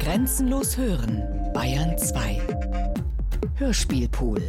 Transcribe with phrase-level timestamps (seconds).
[0.00, 1.22] Grenzenlos hören,
[1.54, 2.40] Bayern 2.
[3.58, 4.42] Hörspielpool.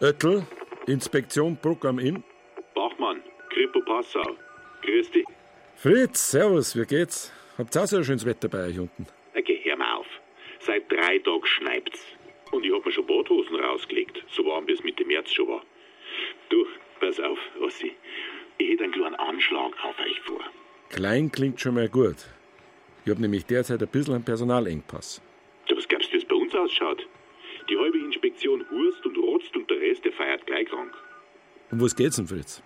[0.00, 0.44] Oettel,
[0.86, 2.24] Inspektion Bruck am Inn.
[2.74, 4.36] Bachmann, Kripo Passau.
[4.82, 5.24] Grüß dich.
[5.76, 7.32] Fritz, servus, wie geht's?
[7.56, 9.06] Habt ihr auch so ein schönes Wetter bei euch unten?
[9.36, 10.06] Okay, hör mal auf.
[10.60, 12.04] Seit drei Tagen schneit's.
[12.50, 15.62] Und ich hab mir schon Badhosen rausgelegt, so warm wie es Mitte März schon war.
[16.48, 16.66] Du,
[17.00, 17.92] pass auf, Ossi.
[18.58, 20.40] Ich hätte einen kleinen Anschlag auf euch vor.
[20.92, 22.16] Klein klingt schon mal gut.
[23.06, 25.22] Ich hab nämlich derzeit ein bisschen einen Personalengpass.
[25.66, 27.08] Du, was glaubst du, wie es bei uns ausschaut?
[27.70, 30.92] Die halbe Inspektion hurst und rotzt und der Rest, der feiert gleich krank.
[31.70, 32.62] Um was geht's denn, Fritz?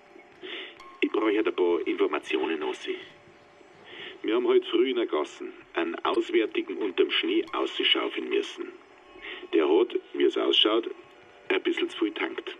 [1.00, 2.96] Ich brauche halt ein paar Informationen, Ossi.
[4.22, 8.72] Wir haben heute früh in der Gassen einen Auswärtigen unterm Schnee ausschaufeln müssen.
[9.54, 10.90] Der hat, wie es ausschaut,
[11.48, 12.56] ein bisschen zu viel tankt.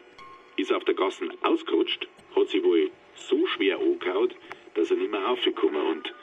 [0.57, 4.37] Ist auf der Gassen ausgerutscht, hat sich wohl so schwer angehaut,
[4.77, 6.15] dass er nicht mehr raufgekommen und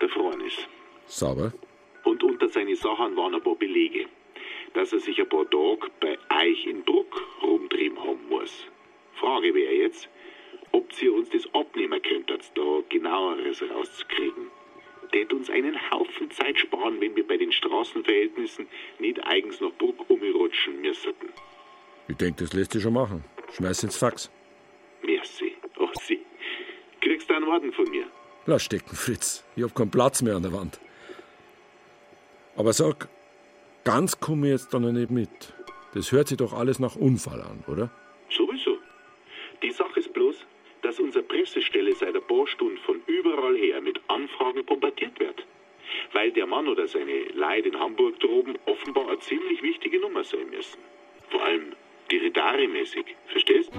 [0.00, 0.68] erfroren ist.
[1.06, 1.52] Sauber.
[2.04, 4.06] Und unter seinen Sachen waren ein paar Belege,
[4.74, 8.66] dass er sich ein paar Tage bei euch in Druck rumtrieben haben muss.
[9.14, 10.08] Frage wäre jetzt,
[10.72, 14.50] ob ihr uns das abnehmen könntet, da genaueres rauszukriegen.
[15.12, 18.68] Tät uns einen Haufen Zeit sparen, wenn wir bei den Straßenverhältnissen
[19.00, 21.14] nicht eigens nach Bruck umrutschen müssten.
[22.08, 23.24] Ich denke, das lässt sich schon machen.
[23.52, 24.30] Schmeiß ins Fax.
[25.02, 25.49] Merci.
[27.20, 28.06] Kriegst du einen Orden von mir?
[28.46, 29.44] Lass stecken, Fritz.
[29.54, 30.80] Ich hab keinen Platz mehr an der Wand.
[32.56, 33.10] Aber sag,
[33.84, 35.28] ganz komme ich jetzt da noch nicht mit.
[35.92, 37.90] Das hört sich doch alles nach Unfall an, oder?
[38.30, 38.78] Sowieso.
[39.62, 40.46] Die Sache ist bloß,
[40.80, 45.44] dass unsere Pressestelle seit ein paar Stunden von überall her mit Anfragen bombardiert wird.
[46.14, 50.48] Weil der Mann oder seine Leid in Hamburg droben offenbar eine ziemlich wichtige Nummer sein
[50.48, 50.78] müssen.
[51.28, 51.74] Vor allem
[52.10, 53.70] Diridari-mäßig, verstehst?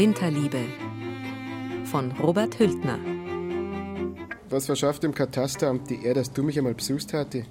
[0.00, 0.64] Winterliebe
[1.84, 2.98] von Robert Hültner.
[4.48, 7.44] Was verschafft dem Katasteramt die Ehre, dass du mich einmal besuchst hatte?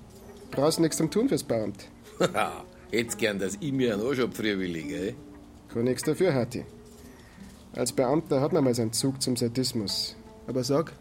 [0.50, 1.88] Brauchst nichts zum Tun fürs Beamt.
[2.20, 5.14] Haha, Hätt's gern, dass ich mir einen Anschub freiwillig, gell?
[5.72, 6.66] Kann nichts dafür, Hatti.
[7.76, 10.16] Als Beamter hat man mal seinen Zug zum Sadismus.
[10.48, 10.94] Aber sag,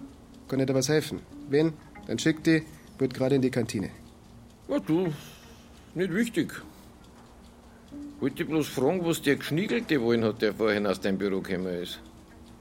[0.48, 1.20] kann ich dir was helfen?
[1.48, 1.72] Wenn,
[2.09, 2.62] dann schick die,
[2.98, 3.88] wird gerade in die Kantine.
[4.69, 5.15] Ja, du,
[5.94, 6.62] nicht wichtig.
[8.20, 12.00] Wollte bloß fragen, was der Geschniegelte wollen hat, der vorhin aus deinem Büro gekommen ist.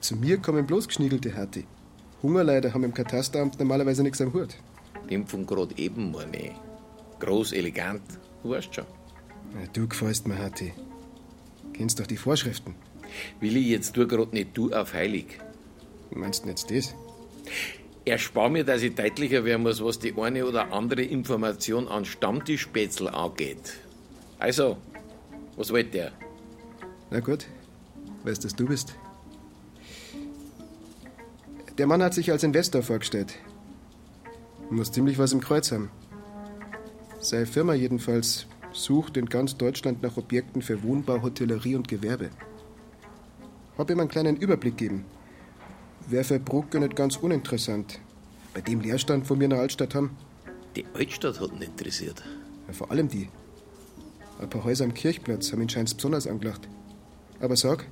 [0.02, 1.66] Zu mir kommen bloß geschniegelte Hatti.
[2.22, 4.56] Hungerleider haben im Katasteramt normalerweise nichts am Hut.
[5.10, 6.52] Dem von grad eben, meine ich.
[7.20, 8.04] Groß, elegant,
[8.44, 8.86] du weißt schon.
[9.54, 10.74] Na, du gefällst mir, Hatti.
[11.74, 12.76] Kennst doch die Vorschriften.
[13.40, 15.40] Will ich jetzt tu grad nicht du auf heilig.
[16.12, 16.94] Meinst du jetzt das?
[18.06, 23.08] Erspar mir, dass ich deutlicher werden muss, was die eine oder andere Information an Stammtischspätzl
[23.08, 23.74] angeht.
[24.40, 24.78] Also,
[25.58, 26.14] was wollt der?
[27.12, 27.48] Na gut,
[28.24, 28.96] weißt, dass du bist.
[31.78, 33.36] Der Mann hat sich als Investor vorgestellt.
[34.70, 35.90] Muss ziemlich was im Kreuz haben.
[37.20, 42.30] Seine Firma jedenfalls sucht in ganz Deutschland nach Objekten für Wohnbau, Hotellerie und Gewerbe.
[43.78, 45.06] Hab ihm einen kleinen Überblick gegeben.
[46.08, 48.00] Wäre für Brucke nicht ganz uninteressant.
[48.54, 50.18] Bei dem Leerstand, wo wir in der Altstadt haben.
[50.76, 52.24] Die Altstadt hat ihn interessiert.
[52.68, 53.30] Ja, vor allem die.
[54.40, 56.68] Ein paar Häuser am Kirchplatz haben ihn scheinbar besonders angelacht.
[57.40, 57.86] Aber sag,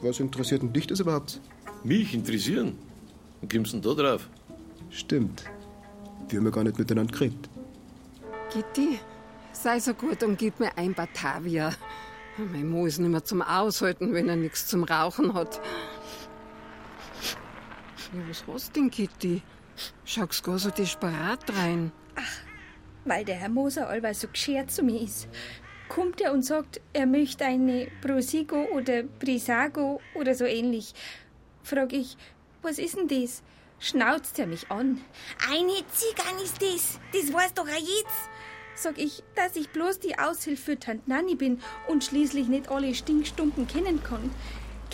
[0.00, 1.40] was interessiert denn dich das überhaupt?
[1.84, 2.76] Mich interessieren?
[3.40, 4.28] Wie kommst du denn da drauf?
[4.90, 5.44] Stimmt.
[6.28, 7.48] Wir haben ja gar nicht miteinander geredet.
[8.52, 8.98] Gitti,
[9.52, 11.72] sei so gut und gib mir ein Batavia.
[12.36, 15.60] Mein Mo ist nicht mehr zum Aushalten, wenn er nichts zum Rauchen hat.
[18.12, 19.42] Ja, was hast denn, Gitti?
[20.04, 21.92] Schaust gar so desperat rein.
[23.04, 25.28] Weil der Herr Moser allweil so geschert zu mir ist.
[25.88, 30.94] Kommt er und sagt, er möchte eine Prosigo oder Brisago oder so ähnlich.
[31.62, 32.16] Frag ich,
[32.62, 33.42] was ist denn das?
[33.78, 35.00] Schnauzt er mich an.
[35.50, 38.30] Eine Zigarre ist das, das weiß doch auch jetzt.
[38.76, 42.94] Sag ich, dass ich bloß die Aushilfe für Tant Nanni bin und schließlich nicht alle
[42.94, 44.30] Stinkstumpen kennen kann.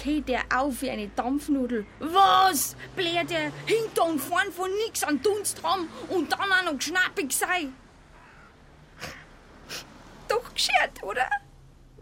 [0.03, 1.87] Geht der auf wie eine Dampfnudel.
[1.99, 2.77] Was?
[2.97, 7.33] Bläht der hinter und vorn von nix an Dunst haben und dann auch noch geschnappig
[7.33, 7.69] sei?
[10.31, 11.29] Doch geschert, oder?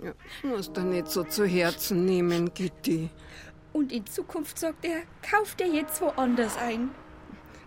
[0.03, 3.11] Ja, musst du nicht so zu Herzen nehmen, Gitti.
[3.73, 6.91] Und in Zukunft sagt er, kauft er jetzt woanders ein.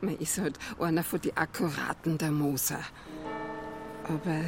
[0.01, 2.79] Man ist halt einer von die Akkuraten der Moser.
[4.03, 4.41] Aber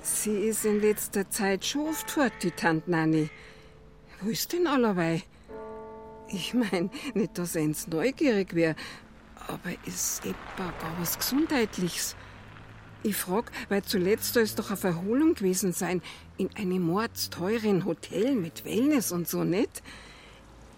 [0.00, 3.30] sie ist in letzter Zeit schon oft fort, die Tant Nanni.
[4.20, 5.22] Wo ist denn allerweil?
[6.28, 8.76] Ich mein, nicht, dass er ins neugierig wäre,
[9.46, 12.16] aber ist etwa gar was Gesundheitliches.
[13.04, 16.00] Ich frag, weil zuletzt soll es doch auf Erholung gewesen sein.
[16.38, 19.82] In einem mordsteuren Hotel mit Wellness und so, nicht?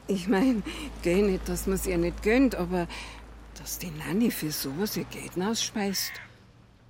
[0.09, 0.65] Ich mein,
[1.03, 2.89] geh nicht, dass man's ihr nicht gönnt, aber
[3.61, 6.11] dass die Nanny für sowas ihr Geld ausspeist.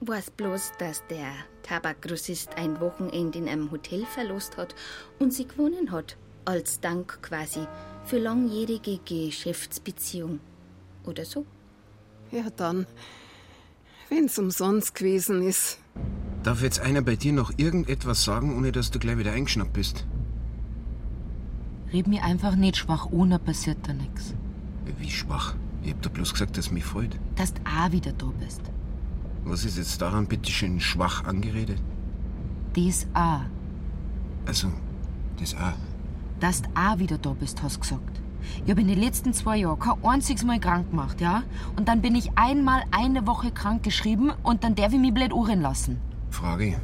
[0.00, 4.74] Weiß bloß, dass der Tabakgrossist ein Wochenende in einem Hotel verlost hat
[5.18, 6.16] und sie gewonnen hat.
[6.46, 7.66] Als Dank quasi
[8.06, 10.40] für langjährige Geschäftsbeziehung.
[11.04, 11.44] Oder so?
[12.30, 12.86] Ja, dann,
[14.08, 15.78] wenn's umsonst gewesen ist.
[16.42, 20.06] Darf jetzt einer bei dir noch irgendetwas sagen, ohne dass du gleich wieder eingeschnappt bist?
[21.92, 24.34] Red mir einfach nicht schwach ohne passiert da nix.
[24.98, 25.54] Wie schwach?
[25.82, 27.18] Ich hab doch bloß gesagt, dass mich freut.
[27.36, 28.60] Dass du auch wieder da bist.
[29.44, 31.80] Was ist jetzt daran bitte schön schwach angeredet?
[32.74, 33.42] Das auch.
[34.46, 34.72] Also,
[35.38, 35.74] das auch.
[36.40, 38.20] Dass du auch wieder da bist, hast gesagt.
[38.64, 41.42] Ich habe in den letzten zwei Jahren kein einziges Mal krank gemacht, ja?
[41.76, 45.32] Und dann bin ich einmal eine Woche krank geschrieben und dann darf ich mich blöd
[45.32, 46.00] uhren lassen.
[46.30, 46.80] Frage.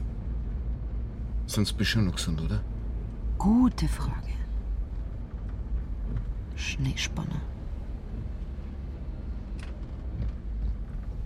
[1.46, 2.60] Sonst bist du schon noch gesund, oder?
[3.38, 4.32] Gute Frage.
[6.54, 7.40] Schneespanner.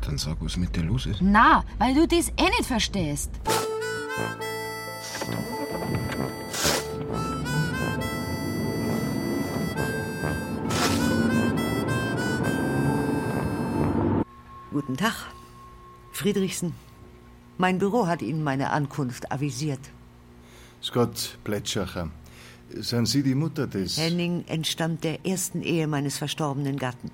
[0.00, 1.20] Dann sag, was mit dir los ist.
[1.20, 3.30] Na, weil du das eh nicht verstehst.
[14.76, 15.14] Guten Tag,
[16.12, 16.75] Friedrichsen.
[17.56, 19.81] Mein Büro hat Ihnen meine Ankunft avisiert.
[20.82, 22.11] Scott Plätschacher,
[22.75, 23.96] sind Sie die Mutter des...
[23.96, 27.11] Henning entstammt der ersten Ehe meines verstorbenen Gatten.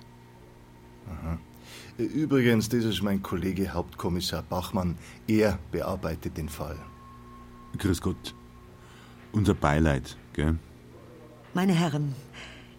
[1.09, 1.39] Aha.
[1.99, 4.99] Übrigens, das ist mein Kollege Hauptkommissar Bachmann.
[5.29, 6.81] Er bearbeitet den Fall.
[7.79, 8.35] Grüß Gott.
[9.31, 10.59] Unser Beileid, gell?
[11.55, 12.17] Meine Herren,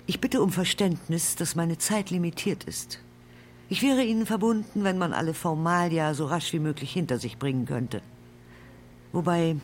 [0.07, 2.99] ich bitte um Verständnis, dass meine Zeit limitiert ist.
[3.73, 7.65] Ich wäre Ihnen verbunden, wenn man alle Formalia so rasch wie möglich hinter sich bringen
[7.65, 8.03] könnte.
[9.11, 9.55] Wobei,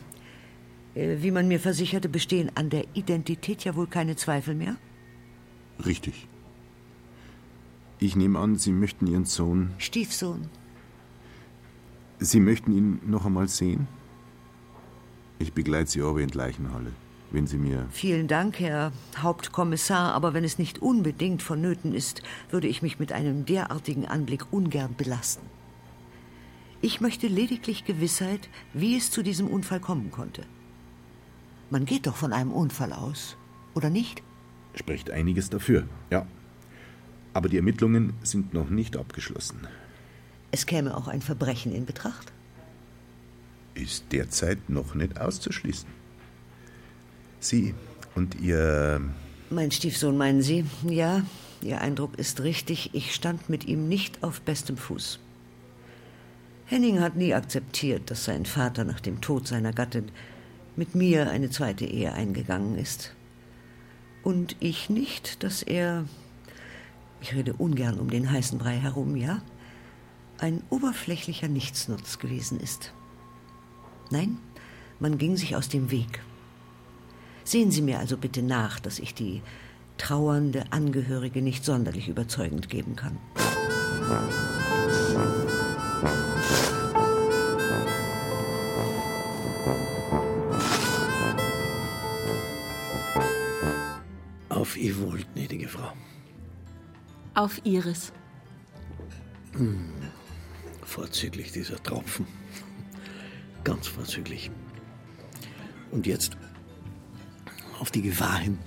[0.96, 4.74] äh, wie man mir versicherte, bestehen an der Identität ja wohl keine Zweifel mehr.
[5.86, 6.26] Richtig.
[8.00, 9.74] Ich nehme an, Sie möchten Ihren Sohn.
[9.78, 10.48] Stiefsohn.
[12.18, 13.86] Sie möchten ihn noch einmal sehen?
[15.38, 16.90] Ich begleite Sie aber in Leichenhalle,
[17.32, 17.86] wenn Sie mir.
[17.90, 23.12] Vielen Dank, Herr Hauptkommissar, aber wenn es nicht unbedingt vonnöten ist, würde ich mich mit
[23.12, 25.46] einem derartigen Anblick ungern belasten.
[26.82, 30.42] Ich möchte lediglich Gewissheit, wie es zu diesem Unfall kommen konnte.
[31.68, 33.36] Man geht doch von einem Unfall aus,
[33.74, 34.22] oder nicht?
[34.74, 36.26] Spricht einiges dafür, ja.
[37.34, 39.68] Aber die Ermittlungen sind noch nicht abgeschlossen.
[40.50, 42.32] Es käme auch ein Verbrechen in Betracht.
[43.74, 45.99] Ist derzeit noch nicht auszuschließen.
[47.40, 47.74] Sie
[48.14, 49.00] und Ihr.
[49.50, 50.64] Mein Stiefsohn, meinen Sie?
[50.86, 51.22] Ja,
[51.62, 52.90] Ihr Eindruck ist richtig.
[52.94, 55.18] Ich stand mit ihm nicht auf bestem Fuß.
[56.66, 60.12] Henning hat nie akzeptiert, dass sein Vater nach dem Tod seiner Gattin
[60.76, 63.14] mit mir eine zweite Ehe eingegangen ist.
[64.22, 66.04] Und ich nicht, dass er,
[67.20, 69.42] ich rede ungern um den heißen Brei herum, ja,
[70.38, 72.92] ein oberflächlicher Nichtsnutz gewesen ist.
[74.10, 74.38] Nein,
[75.00, 76.20] man ging sich aus dem Weg.
[77.44, 79.42] Sehen Sie mir also bitte nach, dass ich die
[79.98, 83.18] trauernde Angehörige nicht sonderlich überzeugend geben kann.
[94.48, 95.92] Auf Ihr Wohl, gnädige Frau.
[97.34, 98.12] Auf Ihres.
[99.52, 99.90] Hm,
[100.82, 102.26] vorzüglich dieser Tropfen.
[103.64, 104.50] Ganz vorzüglich.
[105.90, 106.36] Und jetzt
[107.80, 108.58] auf die Gefahr hin,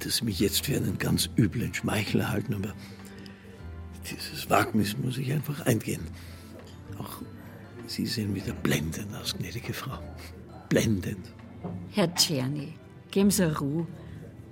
[0.00, 2.74] dass Sie mich jetzt für einen ganz üblen Schmeichler halten, aber
[4.10, 6.02] dieses Wagnis muss ich einfach eingehen.
[6.98, 7.22] Auch
[7.86, 9.98] Sie sehen wieder blendend aus, gnädige Frau.
[10.68, 11.32] Blendend.
[11.92, 12.74] Herr Czerny,
[13.10, 13.86] geben Sie Ruhe.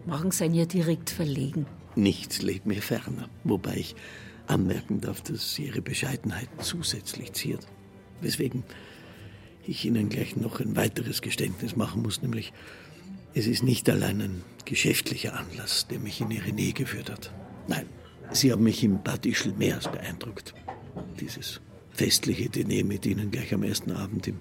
[0.06, 1.66] Machen Sie ihn ja direkt verlegen.
[1.94, 3.94] Nichts lebt mir ferner, wobei ich
[4.46, 7.66] anmerken darf, dass Sie Ihre Bescheidenheit zusätzlich ziert.
[8.20, 8.64] Weswegen
[9.66, 12.52] ich Ihnen gleich noch ein weiteres Geständnis machen muss, nämlich
[13.34, 17.32] es ist nicht allein ein geschäftlicher Anlass, der mich in Ihre Nähe geführt hat.
[17.68, 17.86] Nein,
[18.32, 20.54] Sie haben mich im Bad Ischl mehr als beeindruckt.
[21.20, 21.60] Dieses
[21.90, 24.38] festliche Diner mit Ihnen gleich am ersten Abend im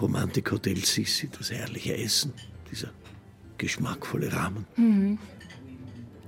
[0.00, 2.32] Romantikhotel Sissi, das herrliche Essen,
[2.70, 2.90] dieser
[3.58, 4.66] geschmackvolle Rahmen.
[4.76, 5.18] Mhm.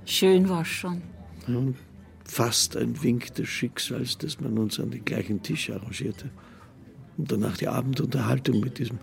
[0.05, 1.01] Schön war's schon.
[1.47, 1.77] Ja, und
[2.25, 6.29] fast ein Wink des Schicksals, dass man uns an den gleichen Tisch arrangierte.
[7.17, 8.99] Und danach die Abendunterhaltung mit diesem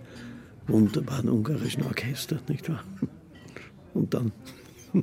[0.71, 2.85] wunderbaren ungarischen Orchester, nicht wahr?
[3.95, 4.33] Und dann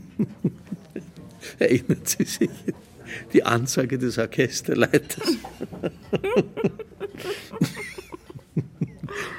[1.60, 2.50] erinnern Sie sich
[3.34, 5.38] die Ansage des Orchesterleiters.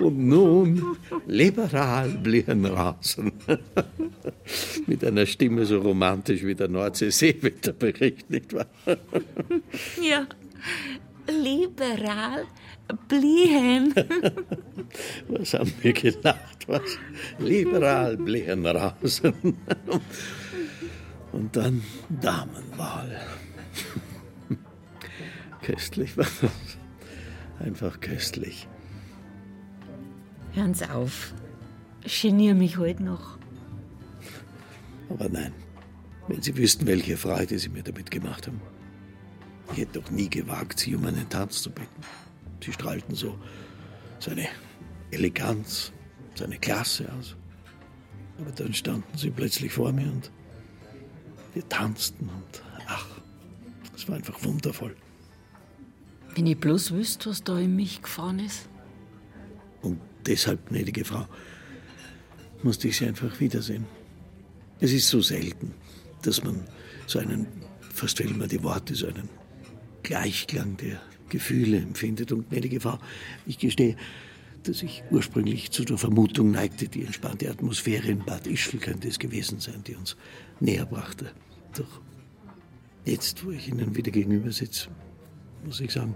[0.01, 3.33] Und nun liberal blieben Rasen.
[4.87, 8.67] Mit einer Stimme so romantisch wie der Nordsee-Seewetterbericht, nicht wahr?
[10.03, 10.27] Ja,
[11.29, 12.45] liberal
[13.09, 13.95] bliehen.
[15.29, 16.99] Was haben wir gelacht, was?
[17.39, 19.57] Liberal blieben Rasen.
[21.33, 23.21] Und dann Damenwahl.
[25.63, 26.51] Köstlich war das.
[27.61, 28.69] Einfach köstlich.
[30.53, 31.35] Hören Sie auf.
[32.05, 33.39] Genier mich heute noch.
[35.11, 35.53] Aber nein,
[36.29, 38.61] wenn Sie wüssten, welche Freude Sie mir damit gemacht haben.
[39.73, 42.03] Ich hätte doch nie gewagt, Sie um einen Tanz zu bitten.
[42.65, 43.39] Sie strahlten so
[44.19, 44.49] seine
[45.11, 45.93] Eleganz,
[46.35, 47.37] seine Klasse aus.
[48.39, 50.31] Aber dann standen Sie plötzlich vor mir und
[51.55, 53.07] wir tanzten und ach,
[53.95, 54.95] es war einfach wundervoll.
[56.35, 58.69] Wenn ich bloß wüsste, was da in mich gefahren ist.
[59.83, 61.27] Und deshalb, gnädige Frau,
[62.63, 63.87] musste ich Sie einfach wiedersehen.
[64.81, 65.75] Es ist so selten,
[66.23, 66.65] dass man
[67.07, 67.47] so einen,
[67.81, 69.29] fast fehlen mir die Worte, so einen
[70.03, 72.33] Gleichklang der Gefühle empfindet.
[72.33, 72.99] Und gnädige Frau,
[73.47, 73.97] ich gestehe,
[74.65, 79.19] dass ich ursprünglich zu der Vermutung neigte, die entspannte Atmosphäre in Bad Ischl könnte es
[79.19, 80.17] gewesen sein, die uns
[80.61, 81.33] näher brachte.
[81.77, 82.01] Doch
[83.05, 84.89] jetzt, wo ich Ihnen wieder gegenüber sitze,
[85.65, 86.15] muss ich sagen,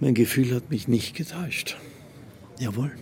[0.00, 1.76] mein Gefühl hat mich nicht getäuscht.
[2.60, 2.92] Jawohl.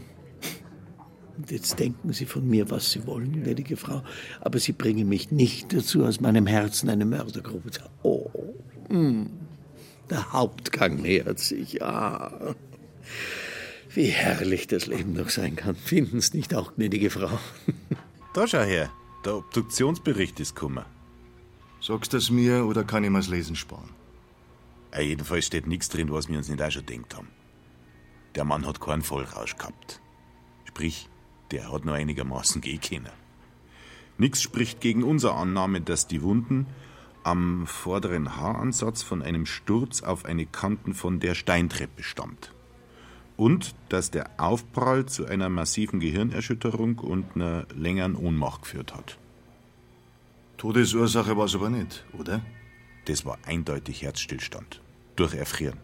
[1.36, 4.02] Und jetzt denken Sie von mir, was Sie wollen, gnädige Frau,
[4.40, 7.82] aber Sie bringen mich nicht dazu, aus meinem Herzen eine Mördergrube zu.
[8.02, 8.30] Oh,
[8.88, 9.26] mm,
[10.10, 11.82] der Hauptgang nähert sich.
[11.82, 12.54] Ah,
[13.94, 15.74] wie herrlich das Leben doch sein kann.
[15.74, 17.38] Finden Sie nicht auch, gnädige Frau?
[18.34, 18.90] Da schau her,
[19.24, 20.84] der Obduktionsbericht ist gekommen.
[21.80, 23.90] Sagst du es mir oder kann ich mir's lesen sparen?
[24.92, 27.28] Ja, jedenfalls steht nichts drin, was wir uns nicht auch schon gedacht haben.
[28.34, 30.00] Der Mann hat keinen Vollrausch gehabt.
[30.66, 31.08] Sprich,
[31.50, 33.08] der hat nur einigermaßen gehen können.
[34.18, 36.66] Nichts spricht gegen unsere Annahme, dass die Wunden
[37.26, 42.52] am vorderen Haaransatz von einem Sturz auf eine Kanten von der Steintreppe stammt.
[43.36, 49.18] Und dass der Aufprall zu einer massiven Gehirnerschütterung und einer längeren Ohnmacht geführt hat.
[50.56, 52.40] Todesursache war es aber nicht, oder?
[53.06, 54.80] Das war eindeutig Herzstillstand.
[55.16, 55.80] Durch Erfrieren.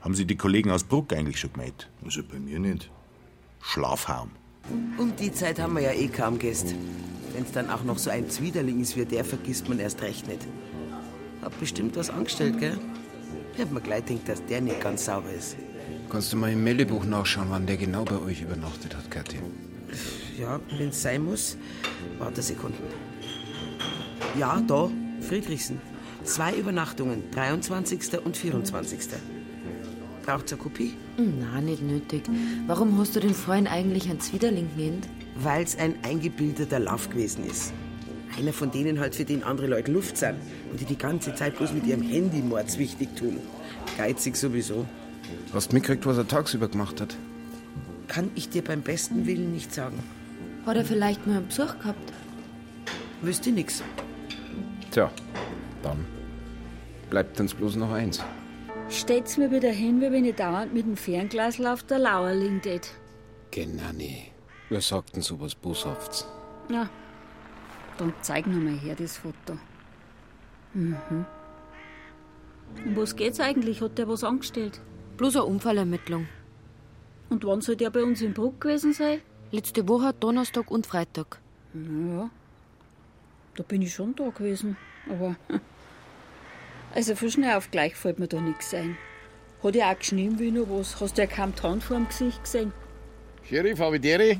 [0.00, 1.88] Haben Sie die Kollegen aus Bruck eigentlich schon gemeldet?
[2.04, 2.90] Also bei mir nicht.
[3.60, 4.30] Schlafhaum.
[4.70, 6.74] Um die Zeit haben wir ja eh kaum Gäste.
[7.32, 10.46] Wenn's dann auch noch so ein Zwiderling ist wie der, vergisst man erst recht nicht.
[11.40, 12.78] Hab bestimmt was angestellt, gell?
[13.54, 15.56] Ich hab mir gleich gedacht, dass der nicht ganz sauber ist.
[16.10, 19.38] Kannst du mal im Meldebuch nachschauen, wann der genau bei euch übernachtet hat, Kathi?
[20.38, 21.56] Ja, wenn's sein muss.
[22.18, 22.82] Warte Sekunden.
[24.38, 24.90] Ja, da,
[25.20, 25.80] Friedrichsen.
[26.24, 28.24] Zwei Übernachtungen, 23.
[28.24, 29.00] und 24.
[30.24, 30.94] Braucht's eine Kopie?
[31.16, 32.22] Na, nicht nötig.
[32.66, 35.08] Warum hast du den Freund eigentlich einen Zwiderling genannt?
[35.36, 37.72] Weil's ein eingebildeter Lauf gewesen ist.
[38.38, 40.36] Einer von denen halt, für den andere Leute Luft sind
[40.70, 43.38] und die die ganze Zeit bloß mit ihrem Handy mordswichtig tun.
[43.98, 44.86] Geizig sowieso.
[45.52, 47.16] Hast du mitgekriegt, was er tagsüber gemacht hat?
[48.08, 49.98] Kann ich dir beim besten Willen nicht sagen.
[50.64, 52.12] Hat er vielleicht mal einen Besuch gehabt?
[53.22, 53.82] Wüsste nix.
[54.90, 55.10] Tja,
[55.82, 56.04] dann
[57.10, 58.22] bleibt uns bloß noch eins.
[58.92, 62.60] Steht's mir wieder hin, wie wenn ich dauernd mit dem Fernglas auf der Lauer liegen
[62.60, 62.90] tät.
[63.50, 64.30] Genau, nee.
[64.68, 66.28] Wer sagt denn sowas Boshafts?
[66.70, 66.90] Ja,
[67.96, 69.58] dann zeig nur mal her das Foto.
[70.74, 71.24] Mhm.
[72.84, 73.80] Um was geht's eigentlich?
[73.80, 74.80] Hat der was angestellt?
[75.16, 76.28] Bloß eine Unfallermittlung.
[77.30, 79.22] Und wann soll der bei uns in Bruck gewesen sein?
[79.50, 81.40] Letzte Woche Donnerstag und Freitag.
[81.72, 82.30] Ja,
[83.56, 84.76] da bin ich schon da gewesen.
[85.08, 85.36] Aber.
[86.94, 88.96] Also von schnell auf gleich fällt mir da nichts ein.
[89.62, 91.00] Hat ja auch geschnien wie noch was.
[91.00, 92.72] Hast du ja kaum die Hand vor dem Gesicht gesehen?
[93.48, 94.38] Sheriff, Habitäre.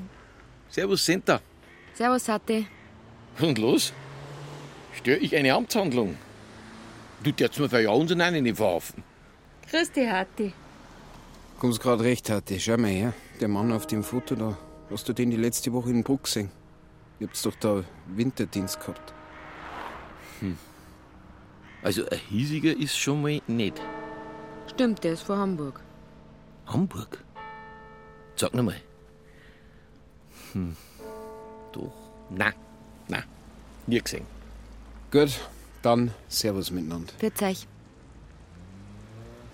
[0.69, 1.41] Servus, Senta.
[1.95, 2.67] Servus, Sate.
[3.41, 3.93] Und los?
[4.95, 6.17] Stör ich eine Amtshandlung?
[7.23, 9.03] Du darfst mir für ja unseren einen nicht verhaften.
[9.71, 10.53] Grüß dich, Hatti.
[11.59, 12.59] Kommst grad recht, Hatte.
[12.59, 13.15] Schau mal her.
[13.41, 14.59] Der Mann auf dem Foto da.
[14.91, 16.51] Hast du den die letzte Woche in Bruck gesehen?
[17.21, 19.15] Ihr habt's doch da Winterdienst gehabt.
[20.41, 20.59] Hm.
[21.83, 23.81] Also ein hiesiger ist schon mal nicht.
[24.69, 25.81] Stimmt, der ist von Hamburg.
[26.67, 27.25] Hamburg?
[28.37, 28.81] Sag noch mal.
[30.53, 30.77] Hm.
[31.73, 31.93] Doch.
[32.31, 32.53] Na,
[33.09, 33.23] na.
[33.87, 34.27] Nie gesehen.
[35.11, 35.41] Gut,
[35.83, 37.13] dann Servus miteinander.
[37.19, 37.67] Für euch.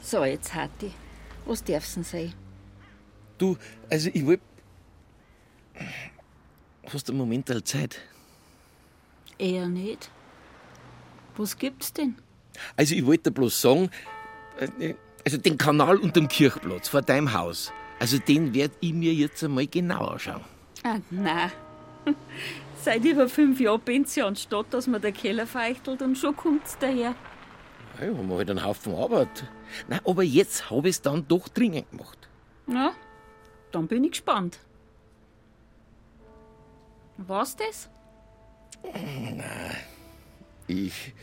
[0.02, 0.92] So, jetzt Hatti.
[1.46, 2.34] Was darf's denn sein?
[3.38, 3.56] Du,
[3.90, 4.40] also ich wollt.
[6.92, 8.00] Hast du einen Moment halt Zeit?
[9.38, 10.10] Eher nicht.
[11.38, 12.16] Was gibt's denn?
[12.76, 13.90] Also ich wollte bloß sagen,
[14.78, 19.42] äh, also den Kanal unterm Kirchplatz vor deinem Haus, Also den werd ich mir jetzt
[19.42, 20.44] einmal genauer schauen.
[20.84, 21.50] Ah, nein.
[22.82, 27.14] Seit über fünf Jahren Pension, anstatt dass man der Keller feuchtelt und schon kommt's daher.
[28.00, 29.44] Ja, haben wir halt einen Haufen Arbeit.
[29.88, 32.28] Nein, aber jetzt habe ich es dann doch dringend gemacht.
[32.66, 32.92] Na,
[33.72, 34.58] dann bin ich gespannt.
[37.16, 37.90] Was das?
[38.84, 39.42] Nein,
[40.68, 41.14] ich.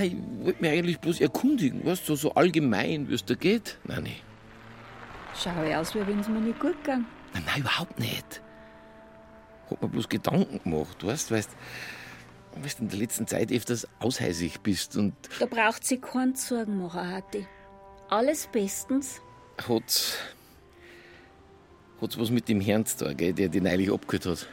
[0.00, 3.78] Ich wollte mich eigentlich bloß erkundigen, weißt du, so allgemein, wie es da geht.
[3.84, 4.16] Nein, nee.
[5.34, 7.04] Schau ich aus, wie wenn es mir nicht gut ging.
[7.34, 8.40] Nein, nein, überhaupt nicht.
[9.68, 11.50] Hab mir bloß Gedanken gemacht, weißt du, weißt,
[12.56, 17.10] weißt in der letzten Zeit öfters aushäusig bist und Da braucht sie keinen Sorgen machen,
[17.10, 17.46] Hati.
[18.08, 19.20] Alles bestens.
[19.68, 20.16] hat's.
[22.00, 24.48] hat's was mit dem Herrn tun, gell, der den neulich abgehört hat.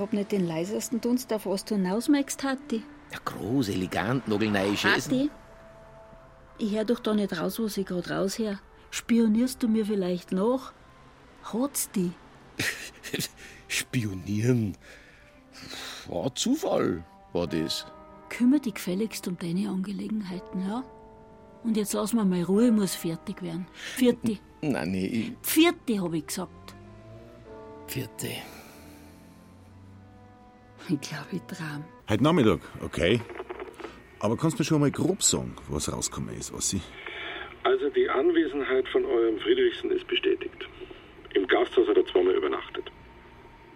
[0.00, 2.82] Ich hab nicht den leisesten Dunst, auf was du hinaus möchtest, Hati.
[3.12, 5.12] Ja, groß, elegant, nagelneue Schäsen.
[5.12, 5.30] Hati,
[6.56, 8.58] ich hör doch da nicht raus, was ich grad raushör.
[8.90, 10.72] Spionierst du mir vielleicht nach?
[11.42, 12.12] Hat's die?
[13.68, 14.74] Spionieren.
[16.08, 17.04] War Zufall,
[17.34, 17.84] war das.
[18.30, 20.82] Kümmer dich gefälligst um deine Angelegenheiten, ja?
[21.62, 23.66] Und jetzt lass mir mal Ruhe, ich muss fertig werden.
[23.96, 24.38] Vierte.
[24.62, 25.32] Nein, nee, ich.
[25.42, 26.74] Vierte, hab ich gesagt.
[27.86, 28.28] Vierte.
[30.90, 31.84] Ich glaube, ich traum.
[32.08, 33.20] Heute Nachmittag, okay.
[34.18, 36.80] Aber kannst du mir schon mal grob sagen, was rausgekommen ist, Ossi?
[37.62, 40.66] Also die Anwesenheit von eurem Friedrichsen ist bestätigt.
[41.34, 42.90] Im Gasthaus hat er zweimal übernachtet.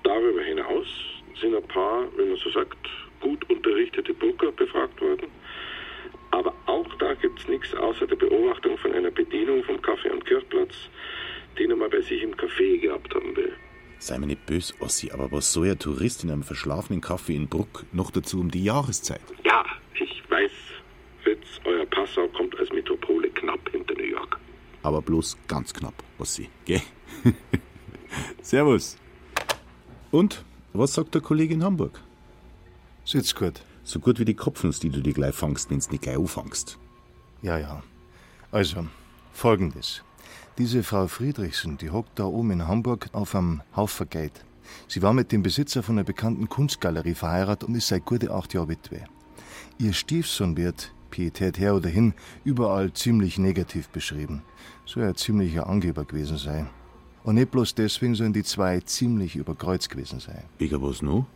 [0.03, 0.89] Darüber hinaus
[1.41, 2.79] sind ein paar, wenn man so sagt,
[3.21, 5.29] gut unterrichtete Booker befragt worden.
[6.33, 10.25] Aber auch da gibt es nichts außer der Beobachtung von einer Bedienung vom Kaffee am
[10.25, 10.75] Kirchplatz,
[11.57, 13.53] die er mal bei sich im Café gehabt haben will.
[13.99, 17.49] Sei mir nicht bös, Ossi, aber was soll ein Tourist in einem verschlafenen Café in
[17.49, 19.23] Bruck noch dazu um die Jahreszeit?
[19.45, 20.51] Ja, ich weiß,
[21.23, 24.39] Fritz, euer Passau kommt als Metropole knapp hinter New York.
[24.83, 26.83] Aber bloß ganz knapp, Ossi, gell?
[28.43, 28.99] Servus.
[30.11, 32.01] Und, was sagt der Kollege in Hamburg?
[33.05, 33.63] Sitzt gut.
[33.83, 36.79] So gut wie die Kopfnuss, die du dir gleich fangst, wenn's nicht gleich auffangst.
[37.43, 37.83] Ja, ja.
[38.51, 38.87] Also,
[39.33, 40.03] folgendes.
[40.57, 44.45] Diese Frau Friedrichsen, die hockt da oben in Hamburg auf einem Haufen Geld.
[44.87, 48.55] Sie war mit dem Besitzer von einer bekannten Kunstgalerie verheiratet und ist seit gute acht
[48.55, 49.03] Jahren Witwe.
[49.79, 52.15] Ihr Stiefsohn wird, Pietät her oder hin,
[52.45, 54.43] überall ziemlich negativ beschrieben.
[54.87, 56.71] Soll ein ziemlicher Angeber gewesen sein.
[57.25, 60.45] Und nicht bloß deswegen sollen die zwei ziemlich überkreuzt gewesen sein.
[60.59, 61.27] Wegen was noch?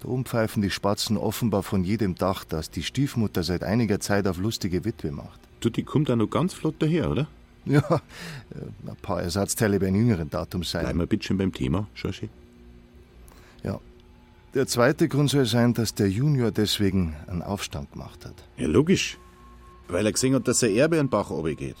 [0.00, 4.26] Da oben pfeifen die Spatzen offenbar von jedem Dach, dass die Stiefmutter seit einiger Zeit
[4.26, 5.38] auf lustige Witwe macht.
[5.60, 7.28] Du, die kommt auch noch ganz flott daher, oder?
[7.64, 10.84] Ja, äh, ein paar Ersatzteile bei einem jüngeren Datum sein.
[10.84, 12.30] Bleiben wir bitte schon beim Thema, Schorschi.
[13.62, 13.78] Ja.
[14.54, 18.34] Der zweite Grund soll sein, dass der Junior deswegen einen Aufstand gemacht hat.
[18.56, 19.18] Ja, logisch.
[19.88, 21.76] Weil er gesehen hat, dass sein Erbe einen Bach geht.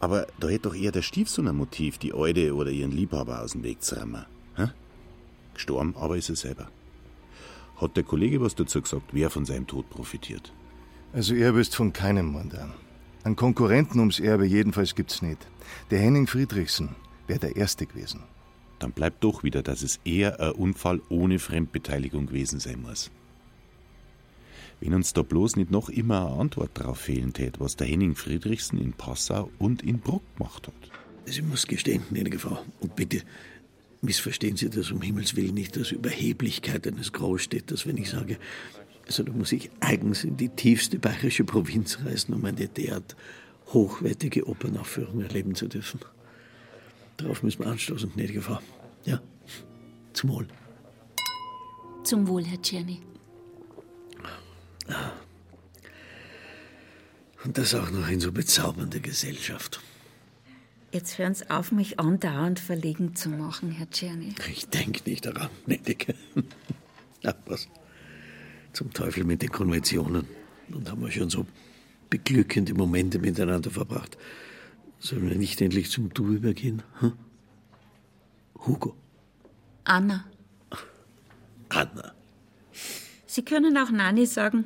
[0.00, 3.52] Aber da hätte doch eher der Stiefsohn ein Motiv, die Alte oder ihren Liebhaber aus
[3.52, 4.26] dem Weg zu rammen.
[4.56, 4.68] Hä?
[5.54, 6.68] Gestorben, aber ist er selber.
[7.80, 10.52] Hat der Kollege was dazu gesagt, wer von seinem Tod profitiert?
[11.14, 12.72] Also er wüsst von keinem Mord an.
[13.24, 15.38] Einen Konkurrenten ums Erbe jedenfalls gibt's nicht.
[15.90, 16.90] Der Henning Friedrichsen
[17.26, 18.20] wäre der Erste gewesen.
[18.78, 23.10] Dann bleibt doch wieder, dass es eher ein Unfall ohne Fremdbeteiligung gewesen sein muss.
[24.80, 28.14] Wenn uns da bloß nicht noch immer eine Antwort darauf fehlen tät, was der Henning
[28.14, 30.74] Friedrichsen in Passau und in Bruck gemacht hat.
[31.26, 33.22] Also ich muss gestehen, gnädige Frau, und bitte
[34.02, 38.36] missverstehen Sie das um Himmels Willen nicht als Überheblichkeit eines Großstädters, wenn ich sage,
[39.06, 43.16] also da muss ich eigens in die tiefste bayerische Provinz reisen, um eine derart
[43.72, 46.00] hochwertige Opernaufführung erleben zu dürfen.
[47.16, 48.58] Darauf müssen wir anstoßen, gnädige Frau.
[49.04, 49.20] Ja,
[50.12, 50.48] zum Wohl.
[52.02, 53.00] Zum Wohl, Herr Czerny.
[57.44, 59.80] Und das auch noch in so bezaubernder Gesellschaft.
[60.92, 64.34] Jetzt hören Sie auf, mich andauernd verlegen zu machen, Herr Czerny.
[64.50, 66.14] Ich denke nicht daran, gnädige.
[67.22, 67.68] Na, was?
[68.74, 70.26] Zum Teufel mit den Konventionen.
[70.68, 71.46] Und haben wir schon so
[72.10, 74.18] beglückende Momente miteinander verbracht.
[74.98, 76.82] Sollen wir nicht endlich zum Du übergehen?
[77.00, 77.12] Hm?
[78.66, 78.96] Hugo.
[79.84, 80.24] Anna.
[81.68, 82.14] Anna.
[83.26, 84.64] Sie können auch Nani sagen,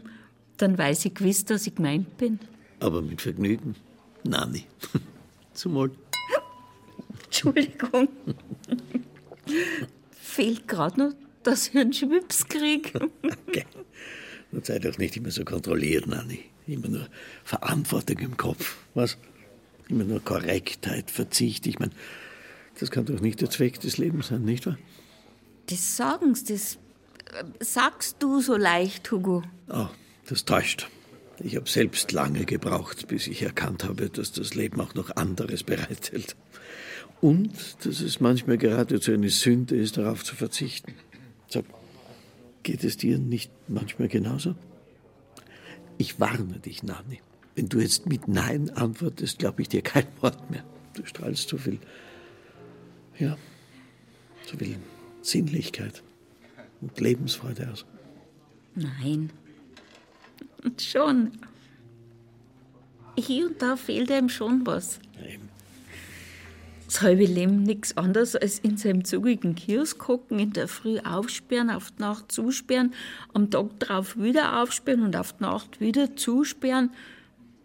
[0.57, 2.39] dann weiß ich gewiss, dass ich gemeint bin.
[2.81, 3.75] Aber mit Vergnügen.
[4.25, 4.65] Nani.
[5.53, 5.91] Zum Wohl.
[7.25, 8.09] Entschuldigung.
[10.13, 12.93] Fehlt gerade noch, dass ich einen Schwips krieg.
[13.49, 13.65] Okay.
[14.51, 16.41] Nun sei doch nicht immer so kontrolliert, Nani.
[16.67, 17.09] Immer nur
[17.45, 18.77] Verantwortung im Kopf.
[18.95, 19.17] Was?
[19.89, 21.67] Immer nur Korrektheit, Verzicht.
[21.67, 21.93] Ich meine,
[22.79, 24.79] das kann doch nicht der Zweck des Lebens sein, nicht wahr?
[25.67, 26.79] Das sagen Sie, das
[27.33, 29.43] äh, sagst du so leicht, Hugo.
[29.69, 29.89] Oh,
[30.29, 30.89] das täuscht.
[31.41, 35.63] Ich habe selbst lange gebraucht, bis ich erkannt habe, dass das Leben auch noch anderes
[35.63, 36.37] bereithält.
[37.21, 37.53] Und
[37.85, 40.95] dass es manchmal geradezu eine Sünde ist, darauf zu verzichten.
[41.49, 41.65] Sag,
[42.63, 44.55] geht es dir nicht manchmal genauso?
[45.97, 47.21] Ich warne dich, Nani.
[47.55, 50.65] Wenn du jetzt mit Nein antwortest, glaube ich dir kein Wort mehr.
[50.95, 51.79] Du strahlst so viel,
[53.19, 53.37] ja,
[54.47, 54.79] so viel
[55.23, 56.03] Sinnlichkeit
[56.81, 57.85] und Lebensfreude aus.
[58.75, 59.31] Nein.
[60.79, 61.33] Schon.
[63.17, 65.01] Hier und da fehlt ihm schon was.
[66.89, 71.69] Das halbe Leben nichts anderes als in seinem zugigen Kiosk hocken, in der Früh aufsperren,
[71.69, 72.95] auf die Nacht zusperren,
[73.35, 76.91] am Tag drauf wieder aufsperren und auf die Nacht wieder zusperren,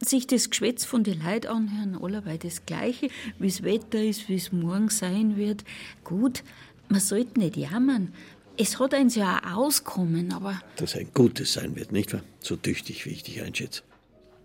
[0.02, 3.08] sich das Geschwätz von den Leuten anhören, allerweil das Gleiche,
[3.40, 5.64] wie das Wetter ist, wie es morgen sein wird.
[6.04, 6.44] Gut,
[6.90, 8.14] man sollte nicht jammern.
[8.58, 12.24] Es hat eins ja auch auskommen, aber Dass ein Gutes sein wird, nicht wahr?
[12.42, 13.84] So tüchtig, wie ich dich einschätze.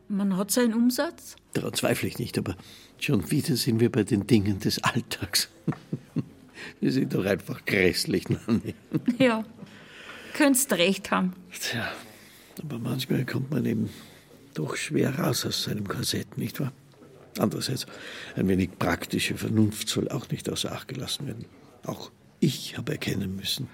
[0.09, 1.37] Man hat seinen Umsatz.
[1.53, 2.57] Daran zweifle ich nicht, aber
[2.99, 5.49] schon wieder sind wir bei den Dingen des Alltags.
[6.81, 8.75] Wir sind doch einfach grässlich, Nanni.
[9.19, 9.45] Ja,
[10.35, 11.33] könntest recht haben.
[11.53, 11.91] Tja,
[12.63, 13.91] aber manchmal kommt man eben
[14.55, 16.73] doch schwer raus aus seinem Korsett, nicht wahr?
[17.39, 17.87] Andererseits,
[18.35, 21.45] ein wenig praktische Vernunft soll auch nicht außer Acht gelassen werden.
[21.85, 23.69] Auch ich habe erkennen müssen,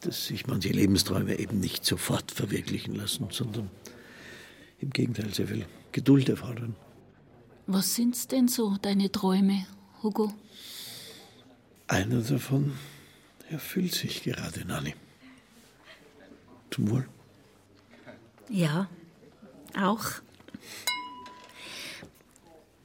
[0.00, 3.70] dass sich manche Lebensträume eben nicht sofort verwirklichen lassen, sondern
[4.80, 6.76] im Gegenteil sehr viel Geduld erfordern.
[7.66, 9.66] Was sind's denn so, deine Träume,
[10.02, 10.32] Hugo?
[11.86, 12.72] Einer davon
[13.50, 14.94] erfüllt sich gerade, Nanni.
[16.70, 17.08] Zum Wohl.
[18.48, 18.88] Ja,
[19.78, 20.04] auch.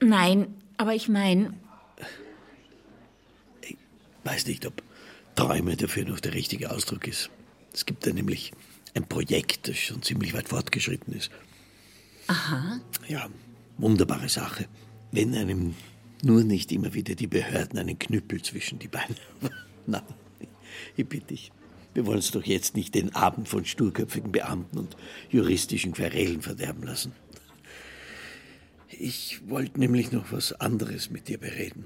[0.01, 1.53] Nein, aber ich meine,
[4.23, 4.81] Weiß nicht, ob
[5.35, 7.29] Träume dafür noch der richtige Ausdruck ist.
[7.73, 8.53] Es gibt da nämlich
[8.93, 11.29] ein Projekt, das schon ziemlich weit fortgeschritten ist.
[12.27, 13.29] Aha, Ja,
[13.77, 14.65] wunderbare Sache.
[15.11, 15.75] Wenn einem
[16.23, 19.15] nur nicht immer wieder die Behörden einen Knüppel zwischen die Beine.
[19.85, 20.01] Na,
[20.95, 21.51] ich bitte dich.
[21.93, 24.97] Wir wollen uns doch jetzt nicht den Abend von sturköpfigen Beamten und
[25.29, 27.11] juristischen Querelen verderben lassen.
[28.89, 31.85] Ich wollte nämlich noch was anderes mit dir bereden.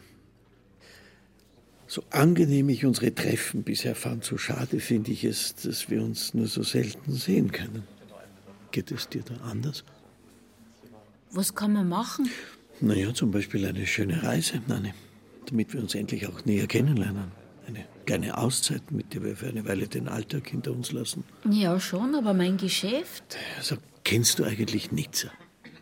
[1.88, 6.34] So angenehm ich unsere Treffen bisher fand, so schade finde ich es, dass wir uns
[6.34, 7.84] nur so selten sehen können.
[8.71, 9.86] Geht es dir da anders?
[11.38, 12.30] Was kann man machen?
[12.82, 14.93] Naja, zum Beispiel eine schöne Reise, Nanni,
[15.45, 17.32] damit wir uns endlich auch näher kennenlernen.
[17.67, 21.23] Eine kleine Auszeit, mit der wir für eine Weile den Alltag hinter uns lassen.
[21.50, 23.38] Ja, schon, aber mein Geschäft.
[23.58, 25.30] Also, kennst du eigentlich Nizza?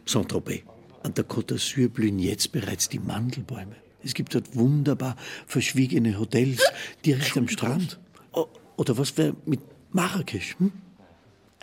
[0.05, 0.61] Saint-Tropez.
[1.03, 3.75] An der Côte d'Azur blühen jetzt bereits die Mandelbäume.
[4.03, 5.15] Es gibt dort wunderbar
[5.47, 6.63] verschwiegene Hotels
[7.05, 7.99] direkt am Strand.
[8.33, 9.59] O- Oder was wäre mit
[9.91, 10.55] Marrakesch?
[10.59, 10.71] Hm?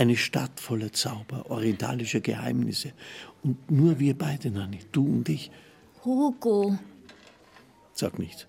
[0.02, 2.92] Eine Stadt voller Zauber, orientalischer Geheimnisse.
[3.44, 5.52] Und nur wir beide, Nanni, du und ich.
[6.04, 6.76] Hugo,
[7.92, 8.48] Sag nichts.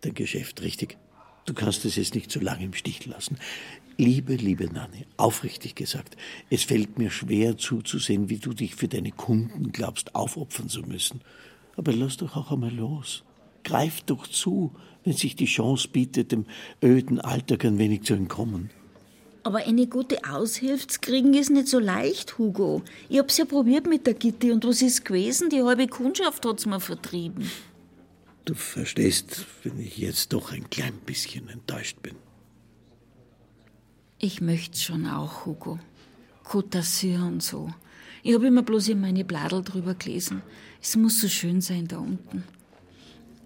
[0.00, 0.98] Dein Geschäft, richtig.
[1.44, 3.38] Du kannst es jetzt nicht so lange im Stich lassen.
[3.96, 6.16] Liebe, liebe Nanni, aufrichtig gesagt,
[6.50, 11.20] es fällt mir schwer zuzusehen, wie du dich für deine Kunden glaubst aufopfern zu müssen.
[11.76, 13.22] Aber lass doch auch einmal los.
[13.62, 16.44] Greif doch zu, wenn sich die Chance bietet, dem
[16.82, 18.70] öden Alltag ein wenig zu entkommen.
[19.44, 22.82] Aber eine gute Aushilfe zu kriegen ist nicht so leicht, Hugo.
[23.08, 25.50] Ich hab's ja probiert mit der Gitti und was ist gewesen?
[25.50, 27.50] Die halbe Kundschaft hat's mir vertrieben.
[28.44, 32.16] Du verstehst, wenn ich jetzt doch ein klein bisschen enttäuscht bin.
[34.18, 35.78] Ich möcht's schon auch, Hugo.
[36.44, 37.70] Côte d'Azur und so.
[38.22, 40.42] Ich hab immer bloß in meine Bladel drüber gelesen.
[40.80, 42.44] Es muss so schön sein da unten.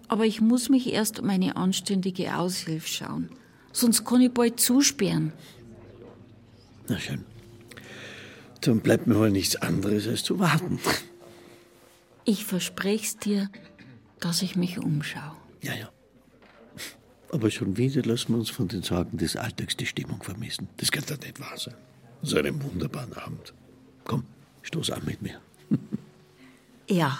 [0.07, 3.29] Aber ich muss mich erst um eine anständige Aushilfe schauen.
[3.71, 5.33] Sonst kann ich bald zusperren.
[6.87, 7.23] Na schön.
[8.61, 10.79] Dann bleibt mir wohl nichts anderes als zu warten.
[12.25, 13.49] Ich versprech's dir,
[14.19, 15.35] dass ich mich umschaue.
[15.61, 15.89] Ja, ja.
[17.31, 20.67] Aber schon wieder lassen wir uns von den Sorgen des Alltags die Stimmung vermissen.
[20.77, 21.75] Das kann doch nicht wahr sein.
[22.23, 23.53] So einen wunderbaren Abend.
[24.05, 24.23] Komm,
[24.63, 25.39] stoß an mit mir.
[26.89, 27.19] Ja.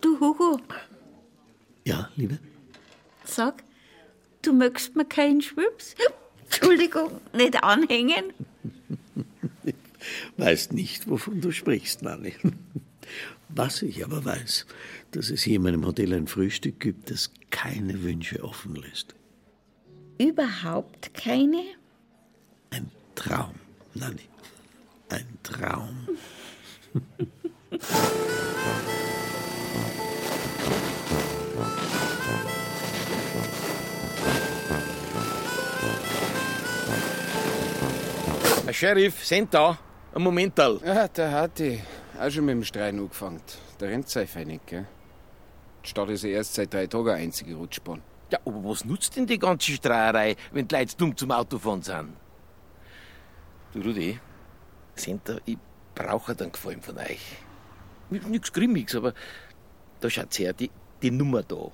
[0.00, 0.58] Du, Hugo,
[1.84, 2.38] Ja, Liebe?
[3.24, 3.64] sag,
[4.42, 5.96] du möchtest mir keinen Schwips?
[6.50, 8.32] Entschuldigung, nicht anhängen?
[10.36, 12.34] Weiß nicht, wovon du sprichst, Nanni.
[13.48, 14.66] Was ich aber weiß,
[15.10, 19.14] dass es hier in meinem Hotel ein Frühstück gibt, das keine Wünsche offen lässt.
[20.18, 21.62] Überhaupt keine?
[22.70, 23.54] Ein Traum,
[23.94, 24.28] Nanni.
[25.08, 26.08] Ein Traum.
[38.68, 39.78] Herr Sheriff, sind da.
[40.14, 40.78] Ein Momental.
[40.84, 41.80] Ja, der hat die
[42.20, 43.40] auch schon mit dem Streit angefangen.
[43.80, 44.86] Der rennt sein nicht, gell?
[45.82, 48.02] Die Stadt ist ja erst seit drei Tagen eine einzige Rutschbahn.
[48.30, 52.12] Ja, aber was nutzt denn die ganze Streierei, wenn die Leute dumm zum Autofahren sind?
[53.72, 54.20] Du, Rudi,
[54.96, 55.56] Senta, ich
[55.94, 57.22] brauche einen Gefallen von euch.
[58.10, 59.14] Nichts Grimmiges, aber
[60.00, 61.70] da schaut's her, die, die Nummer da.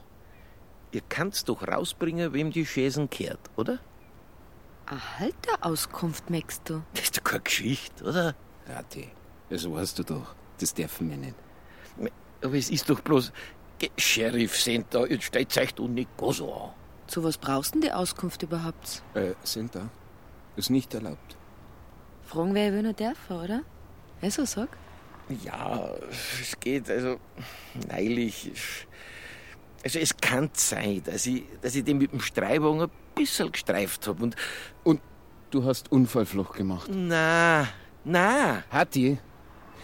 [0.92, 3.80] Ihr kannt's doch rausbringen, wem die Schäsen kehrt, oder?
[4.86, 6.82] Eine Halterauskunft, merkst du?
[6.92, 8.34] Das ist doch keine Geschichte, oder?
[8.68, 9.10] Rati,
[9.48, 10.34] das weißt du doch.
[10.58, 11.34] Das dürfen wir nicht.
[12.42, 13.32] Aber es ist doch bloß.
[13.98, 16.70] Sheriff Senta, jetzt steht euch doch nicht so an.
[17.06, 19.02] Zu was brauchst du denn die Auskunft überhaupt?
[19.14, 19.90] Äh, sind da?
[20.56, 21.36] Ist nicht erlaubt.
[22.22, 23.60] Fragen wer will nicht dürfen, oder?
[24.22, 24.68] Also sag.
[25.42, 25.90] Ja,
[26.40, 27.18] es geht, also.
[27.90, 28.86] Neulich.
[29.82, 34.06] Also, es kann sein, dass ich, dass ich den mit dem Streibwagen ein bisschen gestreift
[34.06, 34.36] habe und.
[34.82, 35.00] Und
[35.50, 36.90] du hast Unfallflucht gemacht.
[36.92, 37.68] Na,
[38.04, 38.62] na.
[38.70, 39.18] Hatti,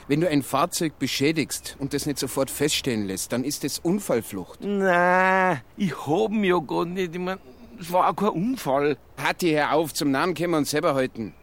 [0.08, 4.60] wenn du ein Fahrzeug beschädigst und das nicht sofort feststellen lässt, dann ist es Unfallflucht.
[4.62, 7.14] Na, ich hab ihn ja gar nicht.
[7.14, 7.38] Ich mein,
[7.78, 8.96] es war auch kein Unfall.
[9.16, 11.34] Hatti, hör auf, zum Namen können wir uns selber halten.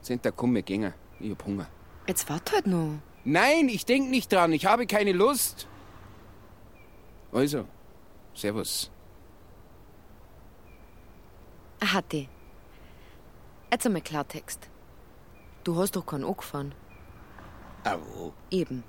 [0.00, 0.92] Sind da komm, wir gehen.
[1.20, 1.66] Ich hab Hunger.
[2.06, 2.98] Jetzt wart halt noch.
[3.24, 4.52] Nein, ich denk nicht dran.
[4.52, 5.68] Ich habe keine Lust.
[7.32, 7.64] Also,
[8.34, 8.90] servus.
[11.82, 12.28] Hatti.
[13.70, 14.68] Jetzt einmal Klartext.
[15.64, 16.74] Du hast doch keinen angefahren.
[17.84, 18.32] Ah, wo?
[18.50, 18.84] Eben.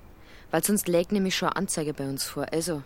[0.52, 2.46] Weil sonst lägt nämlich schon eine Anzeige bei uns vor.
[2.52, 2.84] Also,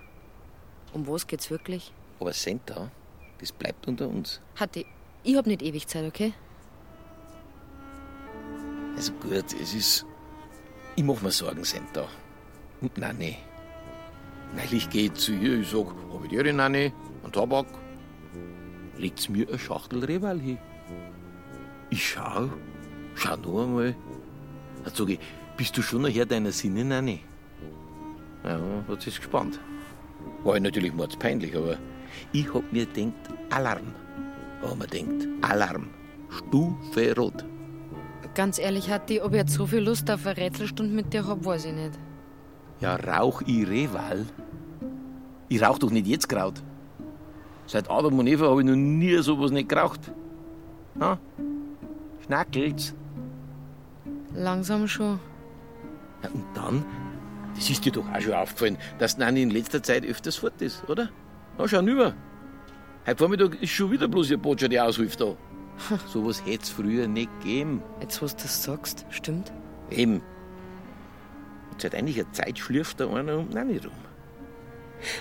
[0.93, 1.91] um was geht's wirklich?
[2.19, 2.91] Aber Senta,
[3.39, 4.41] das bleibt unter uns.
[4.57, 4.85] Hatti,
[5.23, 6.33] ich hab nicht ewig Zeit, okay?
[8.95, 10.05] Also gut, es ist.
[10.95, 12.07] Ich mach mir Sorgen, Senta.
[12.81, 13.37] Und Nanni.
[14.55, 16.93] Neulich geh ich zu ihr, ich sag, hab ich dir Nanni?
[17.23, 17.67] Einen Tabak?
[18.97, 20.57] Legt's mir eine Schachtel Rehwal hin.
[21.89, 22.49] Ich schau,
[23.15, 23.95] schau nur einmal.
[24.83, 25.19] Dann sag ich,
[25.55, 27.21] bist du schon noch Herr deiner Sinne, Nanni?
[28.43, 29.59] Ja, hat sich gespannt.
[30.43, 31.77] War ich natürlich mordspeinlich, aber
[32.31, 33.13] ich hab mir gedacht,
[33.49, 33.93] Alarm.
[34.61, 35.89] Aber mir denkt, Alarm.
[36.29, 37.45] Stufe rot.
[38.35, 41.45] Ganz ehrlich, Hatti, ob ich jetzt so viel Lust auf eine Rätselstunde mit dir hab,
[41.45, 41.97] weiß ich nicht.
[42.79, 44.25] Ja, rauch ich Rehwal?
[45.49, 46.61] Ich rauch doch nicht jetzt Kraut.
[47.67, 49.99] Seit Adam und Eva habe ich noch nie sowas nicht geraucht.
[51.01, 51.19] Ha?
[52.25, 52.95] Schnackelt's?
[54.33, 55.19] Langsam schon.
[56.23, 56.85] Ja, und dann?
[57.55, 60.87] Das ist dir doch auch schon aufgefallen, dass Nanni in letzter Zeit öfters fort ist,
[60.89, 61.09] oder?
[61.57, 62.13] Na, schau rüber.
[63.05, 65.35] Heute Vormittag ist schon wieder bloß ihr Botscher, die aushilft da.
[66.07, 67.83] Sowas hätt's früher nicht gegeben.
[67.99, 69.51] Jetzt, was du das sagst, stimmt.
[69.89, 70.21] Eben.
[71.71, 73.91] Und seit einiger Zeit schlürft da einer um Nanni rum.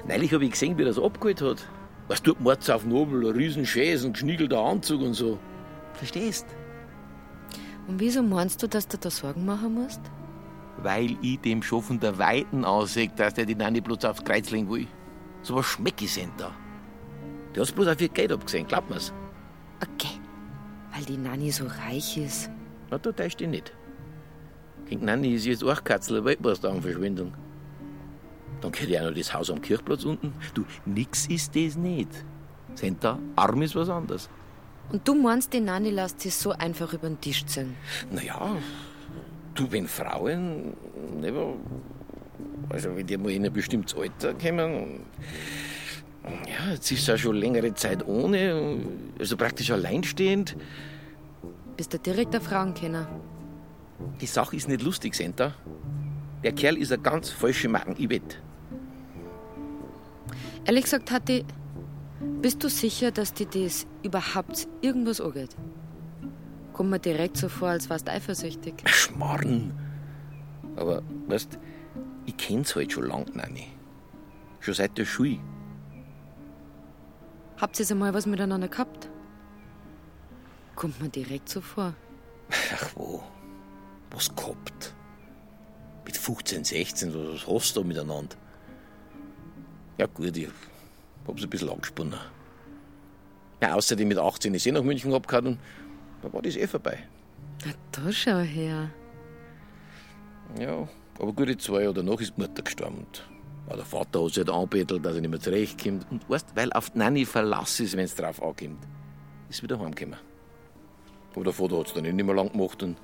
[0.07, 1.69] Neulich habe ich gesehen, wie er das abgeholt hat.
[2.09, 5.38] Was tut Mords auf Nobel, ein Riesenschäs, ein geschniegelter Anzug und so.
[5.95, 6.47] Verstehst?
[7.88, 10.01] Und wieso meinst du, dass du da Sorgen machen musst?
[10.79, 14.51] Weil ich dem schon von der Weiten aussehe, dass der die Nanni bloß aufs Kreuz
[14.51, 14.87] legen will.
[15.42, 16.53] So was Schmeckis sind da.
[17.55, 19.12] Der hat's bloß auf ihr Geld abgesehen, glaubt mir's.
[19.81, 20.21] Okay.
[20.92, 22.51] Weil die Nanni so reich ist.
[22.90, 23.73] Na, da täuscht dich nicht.
[24.87, 27.33] Gegen Nanni ist jetzt auch Katzel eine Weltmeisterverschwendung.
[28.61, 30.33] Dann gehört ja noch das Haus am Kirchplatz unten.
[30.55, 32.09] Du, nix ist das nicht.
[32.75, 34.29] Sind da, arm ist was anderes.
[34.92, 37.75] Und du meinst, die Nanni lässt sich so einfach über den Tisch ziehen?
[38.11, 38.57] Naja,
[39.55, 40.75] du, wenn Frauen,
[42.69, 45.01] also wenn die mal in ein bestimmtes Alter kommen,
[46.47, 48.79] ja, jetzt ist sie auch schon längere Zeit ohne,
[49.19, 50.57] also praktisch alleinstehend.
[51.77, 53.09] Bist du direkt der Frauenkenner?
[54.21, 55.55] Die Sache ist nicht lustig, Senta.
[56.42, 58.40] Der Kerl ist eine ganz falsche Macken, ich wett.
[60.64, 61.44] Ehrlich gesagt, Hatti,
[62.42, 65.57] bist du sicher, dass dir das überhaupt irgendwas angeht?
[66.72, 68.75] Kommt mir direkt so vor, als wärst du eifersüchtig.
[68.87, 69.72] Schmarrn.
[70.77, 71.59] Aber, weißt,
[72.27, 73.68] ich kenn's halt schon lang, Nanni.
[74.61, 75.38] Schon seit der Schule.
[77.59, 79.09] Habt ihr einmal was miteinander gehabt?
[80.75, 81.94] Kommt mir direkt so vor.
[82.75, 83.22] Ach wo,
[84.11, 84.96] was gehabt?
[86.07, 88.37] Mit 15, 16, was hast du da miteinander?
[89.99, 90.49] Ja gut, ich
[91.27, 92.19] hab's ein bisschen angesponnen.
[93.61, 95.59] Ja, außerdem mit 18 ist eh nach München abgehauen und
[96.23, 96.99] da war das eh vorbei.
[97.64, 98.90] Na, da schau her.
[100.61, 100.88] Ja,
[101.19, 102.99] aber gute zwei Jahre danach ist die Mutter gestorben.
[102.99, 103.27] Und
[103.69, 106.07] ja, der Vater hat sich halt anbettelt, dass er nicht mehr zurechtkommt.
[106.11, 108.79] Und weißt, weil auf die Nanny Verlass ist, wenn es drauf ankommt,
[109.49, 110.21] ist wieder heimgekommen.
[111.35, 112.97] Aber der Vater hat es dann eh nicht mehr lang gemacht und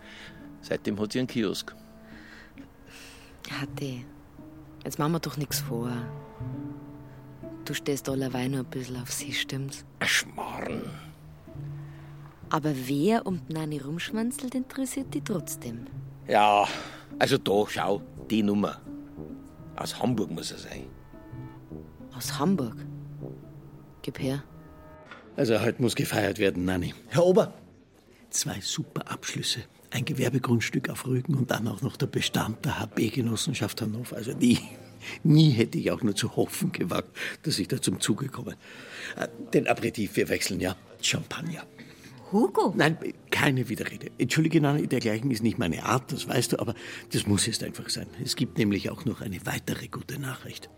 [0.61, 1.75] seitdem hat sie einen Kiosk.
[3.51, 4.05] Hatti,
[4.85, 5.91] jetzt machen wir doch nichts vor.
[7.65, 9.85] Du stehst allerweil nur ein bisschen auf sie, stimmt's?
[10.01, 10.83] Ein Schmarrn.
[12.51, 15.87] Aber wer um die Nanni rumschwanzelt, interessiert die trotzdem.
[16.29, 16.67] Ja,
[17.19, 18.81] also da, schau, die Nummer.
[19.77, 20.85] Aus Hamburg muss er sein.
[22.15, 22.77] Aus Hamburg?
[24.03, 24.43] Gib her.
[25.37, 26.95] Also heute muss gefeiert werden, Nanni.
[27.09, 27.55] Herr Ober,
[28.29, 29.61] zwei super Abschlüsse.
[29.93, 34.17] Ein Gewerbegrundstück auf Rügen und dann auch noch der Bestand der HB-Genossenschaft Hannover.
[34.17, 34.59] Also nie,
[35.23, 38.57] nie hätte ich auch nur zu hoffen gewagt, dass ich da zum Zuge komme.
[39.17, 40.77] Äh, Den Aperitif, wir wechseln ja.
[41.03, 41.67] Champagner.
[42.33, 42.73] Hugo?
[42.75, 42.97] Nein,
[43.31, 44.11] keine Widerrede.
[44.17, 46.75] Entschuldige, Nanni, dergleichen ist nicht meine Art, das weißt du, aber
[47.13, 48.07] das muss jetzt einfach sein.
[48.25, 50.71] Es gibt nämlich auch noch eine weitere gute Nachricht.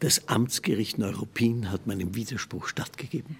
[0.00, 3.36] Das Amtsgericht Neuruppin hat meinem Widerspruch stattgegeben.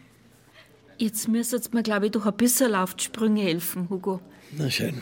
[0.99, 4.21] Jetzt müsstet mir, glaube ich, doch ein bisschen auf die Sprünge helfen, Hugo.
[4.57, 4.95] Na schön.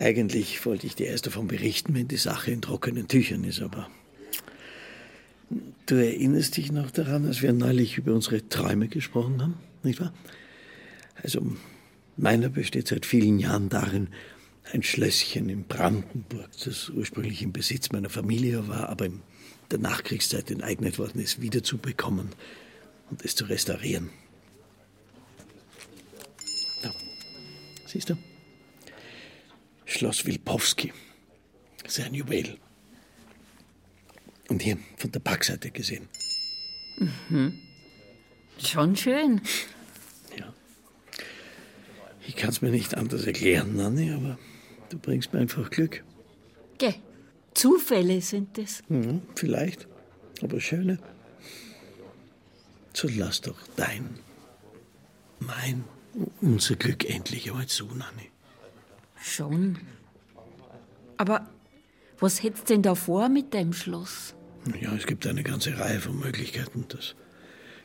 [0.00, 3.88] Eigentlich wollte ich dir erst davon berichten, wenn die Sache in trockenen Tüchern ist, aber.
[5.86, 9.54] Du erinnerst dich noch daran, als wir neulich über unsere Träume gesprochen haben,
[9.84, 10.12] nicht wahr?
[11.22, 11.46] Also,
[12.16, 14.08] meiner besteht seit vielen Jahren darin,
[14.72, 19.22] ein Schlösschen in Brandenburg, das ursprünglich im Besitz meiner Familie war, aber in
[19.70, 22.30] der Nachkriegszeit enteignet worden ist, wiederzubekommen
[23.10, 24.10] und es zu restaurieren.
[27.86, 28.16] Siehst du?
[29.84, 30.92] Schloss Wilpowski.
[31.86, 32.58] Sein Juwel.
[34.48, 36.08] Und hier von der Parkseite gesehen.
[36.98, 37.58] Mhm.
[38.58, 39.40] Schon schön.
[42.26, 44.36] Ich kann es mir nicht anders erklären, Nanni, aber
[44.88, 46.02] du bringst mir einfach Glück.
[46.78, 46.94] Geh.
[47.54, 48.82] Zufälle sind es.
[48.88, 49.86] Mhm, vielleicht,
[50.42, 50.98] aber schöne.
[52.92, 54.18] So lass doch dein,
[55.38, 55.84] mein,
[56.40, 58.30] unser Glück endlich einmal zu, Nanni.
[59.20, 59.78] Schon.
[61.16, 61.46] Aber
[62.18, 64.34] was hättest denn da vor mit dem Schloss?
[64.80, 66.86] Ja, es gibt eine ganze Reihe von Möglichkeiten.
[66.88, 67.14] Das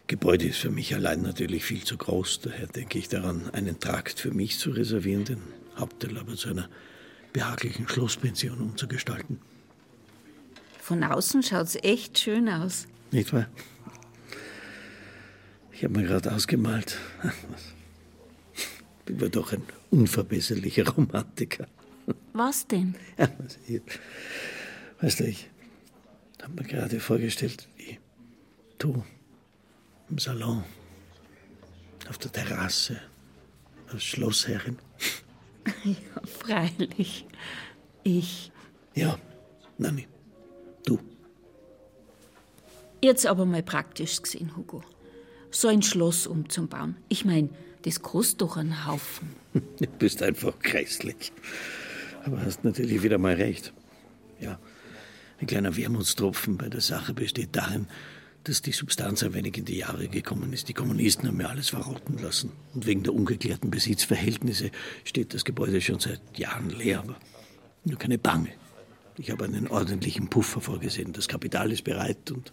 [0.08, 2.42] Gebäude ist für mich allein natürlich viel zu groß.
[2.42, 5.42] Daher denke ich daran, einen Trakt für mich zu reservieren, den
[5.78, 6.70] Hauptteil aber zu einer
[7.34, 9.40] behaglichen Schlosspension umzugestalten.
[10.80, 12.88] Von außen schaut's echt schön aus.
[13.12, 13.48] Nicht wahr?
[15.72, 16.98] Ich habe mir gerade ausgemalt.
[19.12, 21.68] Bin mir doch ein unverbesserlicher Romantiker.
[22.32, 22.96] Was denn?
[23.18, 23.82] Ja, was hier-
[25.02, 25.50] weißt du, ich
[26.42, 28.00] habe mir gerade vorgestellt, wie
[28.78, 29.04] du
[30.10, 30.64] im Salon,
[32.10, 33.02] auf der Terrasse,
[33.92, 34.78] als Schlossherrin.
[35.84, 37.26] Ja, freilich.
[38.04, 38.52] Ich.
[38.96, 39.20] Ja,
[39.78, 40.08] Nanni,
[43.04, 44.84] Jetzt aber mal praktisch gesehen, Hugo.
[45.52, 46.96] So ein Schloss umzubauen.
[47.10, 47.50] Ich mein,
[47.84, 49.30] das kostet doch einen Haufen.
[49.54, 51.32] du bist einfach grässlich.
[52.24, 53.74] Aber hast natürlich wieder mal recht.
[54.40, 54.60] Ja,
[55.40, 57.88] ein kleiner Wermutstropfen bei der Sache besteht darin,
[58.44, 60.68] dass die Substanz ein wenig in die Jahre gekommen ist.
[60.68, 62.52] Die Kommunisten haben mir alles verrotten lassen.
[62.74, 64.72] Und wegen der ungeklärten Besitzverhältnisse
[65.04, 67.00] steht das Gebäude schon seit Jahren leer.
[67.00, 67.18] Aber
[67.84, 68.50] nur keine Bange.
[69.18, 71.14] Ich habe einen ordentlichen Puffer vorgesehen.
[71.14, 72.52] Das Kapital ist bereit und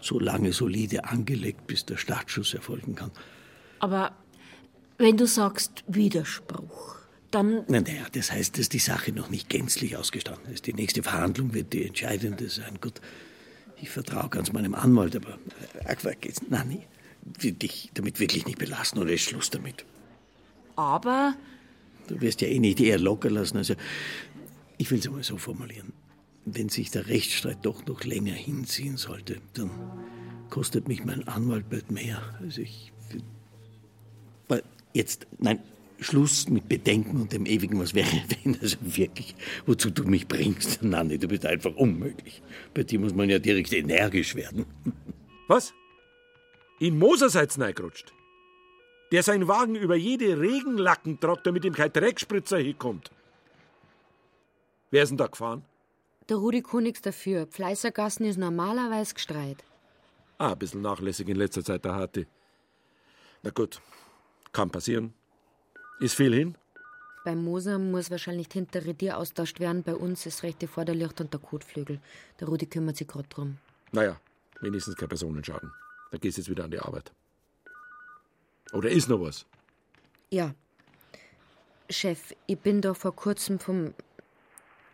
[0.00, 3.10] so lange solide angelegt, bis der Startschuss erfolgen kann.
[3.80, 4.12] Aber
[4.98, 6.96] wenn du sagst Widerspruch,
[7.30, 7.64] dann.
[7.68, 10.66] Na, naja, das heißt, dass die Sache noch nicht gänzlich ausgestanden ist.
[10.66, 12.78] Die nächste Verhandlung wird die entscheidende sein.
[12.80, 13.00] Gut,
[13.80, 15.38] ich vertraue ganz meinem Anwalt, aber
[15.84, 16.40] äh, Aqua geht's.
[16.48, 16.82] Nanni,
[17.40, 19.84] will dich damit wirklich nicht belassen oder ist Schluss damit?
[20.76, 21.34] Aber
[22.06, 23.56] Du wirst ja eh nicht eher locker lassen.
[23.56, 23.74] Also,
[24.78, 25.92] ich will es mal so formulieren.
[26.44, 29.70] Wenn sich der Rechtsstreit doch noch länger hinziehen sollte, dann
[30.50, 32.22] kostet mich mein Anwalt bald mehr.
[32.40, 32.92] Also ich.
[34.96, 35.62] Jetzt, nein,
[36.00, 38.08] Schluss mit Bedenken und dem ewigen Was wäre,
[38.44, 38.58] wenn.
[38.62, 39.34] Also wirklich,
[39.66, 42.40] wozu du mich bringst, Nanni, du bist einfach unmöglich.
[42.72, 44.64] Bei dir muss man ja direkt energisch werden.
[45.48, 45.74] Was?
[46.80, 48.14] In Moser seid's reingerutscht.
[49.12, 53.10] Der sein Wagen über jede Regenlacken tragt, damit ihm kein Dreckspritzer hinkommt.
[54.90, 55.62] Wer ist denn da gefahren?
[56.30, 57.46] Der Rudi kann dafür.
[57.46, 59.62] Pfleißergassen ist normalerweise gestreit.
[60.38, 62.26] Ah, ein bisschen nachlässig in letzter Zeit, der Harte.
[63.42, 63.80] Na gut,
[64.52, 65.14] kann passieren.
[66.00, 66.56] Ist viel hin?
[67.24, 69.82] Beim Moser muss wahrscheinlich hintere Tür austauscht werden.
[69.82, 72.00] Bei uns ist rechte Vorderlicht und der Kotflügel.
[72.38, 73.58] Der Rudi kümmert sich gerade drum.
[73.92, 74.20] Naja,
[74.60, 75.72] wenigstens kein Personenschaden.
[76.10, 77.12] Dann gehst du jetzt wieder an die Arbeit.
[78.72, 79.46] Oder ist noch was?
[80.30, 80.54] Ja.
[81.90, 83.94] Chef, ich bin da vor kurzem von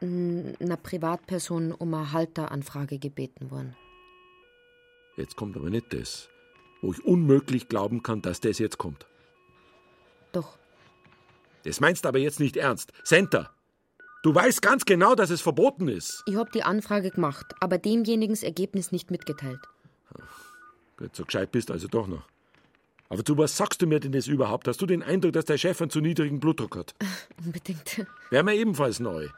[0.00, 3.76] einer Privatperson um eine Halteranfrage gebeten worden.
[5.16, 6.28] Jetzt kommt aber nicht das,
[6.80, 9.06] wo ich unmöglich glauben kann, dass das jetzt kommt.
[10.32, 10.58] Doch.
[11.64, 12.92] Das meinst du aber jetzt nicht ernst.
[13.04, 13.50] Senta,
[14.22, 16.22] du weißt ganz genau, dass es verboten ist.
[16.26, 19.60] Ich hab die Anfrage gemacht, aber demjenigen das Ergebnis nicht mitgeteilt.
[20.96, 22.24] Gut, so gescheit bist also doch noch.
[23.08, 24.66] Aber zu was sagst du mir denn das überhaupt?
[24.68, 26.94] Hast du den Eindruck, dass der Chef einen zu niedrigen Blutdruck hat?
[27.44, 28.06] Unbedingt.
[28.30, 29.28] Wäre mir ebenfalls neu.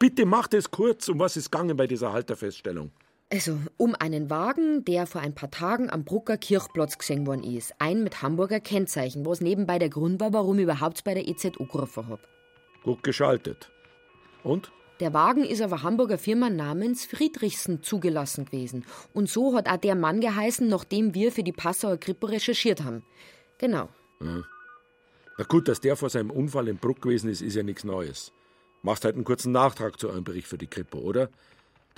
[0.00, 1.08] bitte macht es kurz.
[1.08, 2.90] Um was ist gegangen bei dieser Halterfeststellung?
[3.32, 7.72] Also, um einen Wagen, der vor ein paar Tagen am Brucker Kirchplatz gesehen worden ist.
[7.78, 11.64] Ein mit Hamburger Kennzeichen, was nebenbei der Grund war, warum ich überhaupt bei der EZU
[11.66, 12.26] gerufen hab.
[12.82, 13.70] Gut geschaltet.
[14.42, 14.72] Und?
[14.98, 18.84] Der Wagen ist aber Hamburger Firma namens Friedrichsen zugelassen gewesen.
[19.14, 23.04] Und so hat auch der Mann geheißen, nachdem wir für die Passauer Kripo recherchiert haben.
[23.58, 23.88] Genau.
[24.20, 24.42] Ja.
[25.38, 28.32] Na gut, dass der vor seinem Unfall im Bruck gewesen ist, ist ja nichts Neues.
[28.82, 31.30] Machst halt einen kurzen Nachtrag zu eurem Bericht für die Kripo, oder?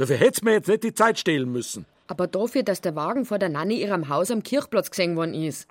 [0.03, 1.86] Dafür hätt's mir jetzt nicht die Zeit stehlen müssen.
[2.09, 5.68] Aber dafür, dass der Wagen vor der Nanny ihrem Haus am Kirchplatz gesehen worden ist.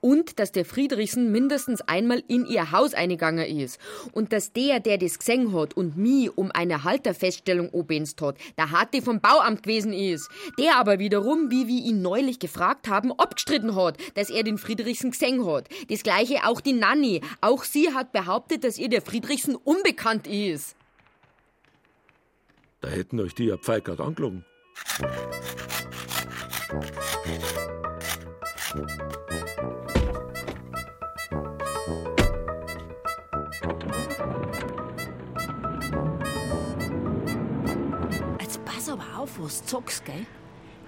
[0.00, 3.80] Und dass der Friedrichsen mindestens einmal in ihr Haus eingegangen ist.
[4.12, 8.70] Und dass der, der das gesehen hat und mi um eine Halterfeststellung obenst hat, der
[8.70, 10.30] Harte vom Bauamt gewesen ist.
[10.60, 15.10] Der aber wiederum, wie wir ihn neulich gefragt haben, abgestritten hat, dass er den Friedrichsen
[15.10, 15.68] gesehen hat.
[15.90, 17.20] Das gleiche auch die Nanny.
[17.40, 20.76] Auch sie hat behauptet, dass ihr der Friedrichsen unbekannt ist.
[22.80, 24.44] Da hätten euch die ja Pfeilgard angelogen.
[38.40, 40.26] Jetzt pass aber auf, was du sagst, gell?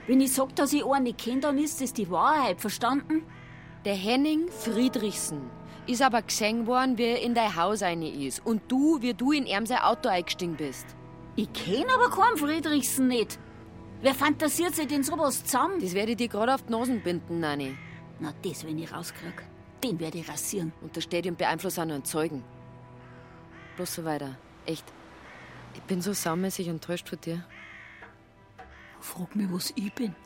[0.07, 3.25] Wenn ich sag, dass ich einen nicht kenne, dann ist das die Wahrheit, verstanden?
[3.87, 5.51] Der Henning Friedrichsen
[5.87, 8.45] ist aber gesehen worden, wie er in dein Haus rein ist.
[8.45, 10.98] Und du, wie du in ihm sein Auto eingestiegen bist.
[11.39, 13.39] Ich kenn aber keinen Friedrichsen nicht.
[14.03, 15.81] Wer fantasiert sich denn sowas zusammen?
[15.81, 17.79] Das werde ich dir gerade auf die Nasen binden, Nanni.
[18.19, 19.45] Na, das, wenn ich rauskrieg,
[19.85, 20.73] den werde ich rasieren.
[20.81, 22.43] Und der Stadion beeinflusst auch noch einen Zeugen.
[23.77, 24.37] Bloß so weiter.
[24.67, 24.85] Echt.
[25.75, 27.45] Ich bin so saumäßig enttäuscht von dir.
[28.99, 30.17] Frag mich, was ich bin.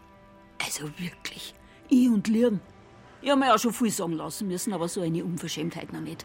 [0.64, 1.54] Also wirklich.
[1.90, 2.62] Ich und Lieren.
[3.20, 6.24] Ich hab mir ja schon viel sagen lassen müssen, aber so eine Unverschämtheit noch nicht.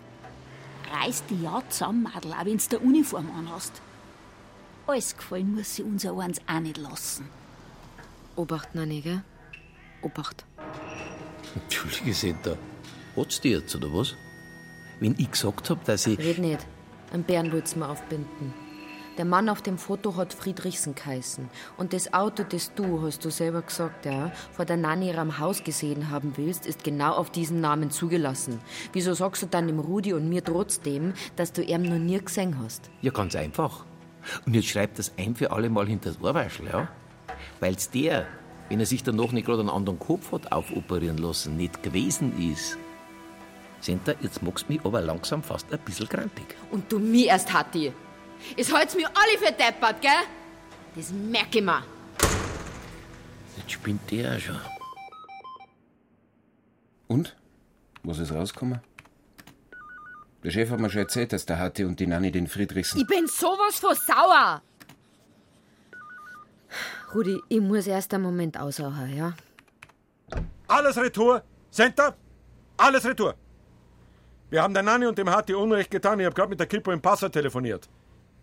[0.93, 3.81] Reiß die ja zusammen, Madel, auch wenn's der Uniform anhast.
[4.87, 7.27] Alles gefallen muss sie unser eins auch nicht lassen.
[8.37, 9.21] Obacht, Nanni, gell?
[10.01, 10.45] Obacht.
[11.55, 12.57] Entschuldige, Senta.
[13.17, 14.15] Hat's dir jetzt, oder was?
[15.01, 16.17] Wenn ich gesagt hab, dass ich.
[16.17, 16.65] Red nicht.
[17.11, 18.53] Ein Bären wollt's mir aufbinden.
[19.17, 21.49] Der Mann auf dem Foto hat Friedrichsen geheißen.
[21.75, 25.63] Und das Auto, das du, hast du selber gesagt, ja, vor der Nanny ihrem Haus
[25.63, 28.61] gesehen haben willst, ist genau auf diesen Namen zugelassen.
[28.93, 32.59] Wieso sagst du dann dem Rudi und mir trotzdem, dass du ihn noch nie gesehen
[32.61, 32.91] hast?
[33.01, 33.86] Ja, ganz einfach.
[34.45, 36.87] Und jetzt schreibt das ein für alle Mal hinter das Ohrweischl, ja?
[37.59, 38.27] Weil's der,
[38.69, 42.77] wenn er sich danach nicht gerade einen anderen Kopf hat aufoperieren lassen, nicht gewesen ist.
[43.79, 46.55] Senta, jetzt magst du mich aber langsam fast ein bisschen grantig.
[46.71, 47.93] Und du mir erst, Hatti.
[48.55, 50.11] Es halt's mir alle für deppert, gell?
[50.95, 51.83] Das merk ich mir.
[53.57, 54.59] Jetzt spinnt der auch schon.
[57.07, 57.35] Und?
[58.03, 58.81] Was ist rausgekommen?
[60.43, 62.99] Der Chef hat mir schon erzählt, dass der Hatti und die Nanny den Friedrichsen.
[63.01, 64.61] Ich bin sowas von sauer.
[67.13, 69.33] Rudi, ich muss erst einen Moment aushauen, ja?
[70.67, 71.43] Alles retour.
[71.71, 72.15] Center,
[72.77, 73.35] alles retour.
[74.49, 76.19] Wir haben der Nanny und dem Hatti Unrecht getan.
[76.19, 77.89] Ich habe gerade mit der Kripo im Passau telefoniert.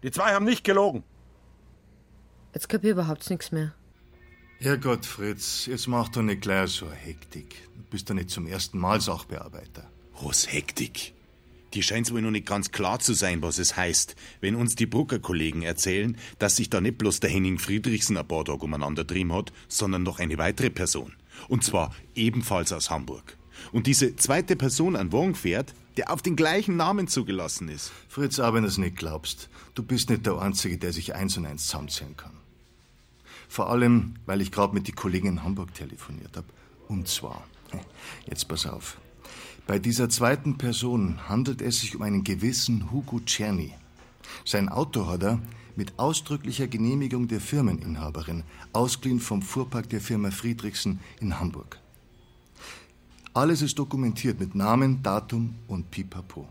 [0.02, 1.04] Die zwei haben nicht gelogen.
[2.52, 3.74] Jetzt kapier ich überhaupt nichts mehr.
[4.58, 7.68] Herrgott, Fritz, jetzt mach doch nicht gleich so eine Hektik.
[7.74, 9.90] Du bist doch nicht zum ersten Mal Sachbearbeiter.
[10.22, 11.14] Was Hektik?
[11.74, 14.86] Die scheint's wohl noch nicht ganz klar zu sein, was es heißt, wenn uns die
[14.86, 19.32] Brucker-Kollegen erzählen, dass sich da nicht bloß der Henning Friedrichsen ein paar Tage umeinander trieben
[19.32, 21.12] hat, sondern noch eine weitere Person.
[21.48, 23.36] Und zwar ebenfalls aus Hamburg.
[23.72, 27.92] Und diese zweite Person an Wagen fährt, der auf den gleichen Namen zugelassen ist.
[28.08, 31.36] Fritz, auch wenn du es nicht glaubst, du bist nicht der Einzige, der sich eins
[31.36, 32.32] und eins zusammenzählen kann.
[33.48, 36.46] Vor allem, weil ich gerade mit den Kollegen in Hamburg telefoniert habe.
[36.88, 37.46] Und zwar,
[38.28, 38.98] jetzt pass auf.
[39.66, 43.72] Bei dieser zweiten Person handelt es sich um einen gewissen Hugo Czerny.
[44.44, 45.40] Sein Auto hat er
[45.74, 48.44] mit ausdrücklicher Genehmigung der Firmeninhaberin
[48.74, 51.80] ausgeliehen vom Fuhrpark der Firma Friedrichsen in Hamburg.
[53.32, 56.46] Alles ist dokumentiert mit Namen, Datum und Pipapo.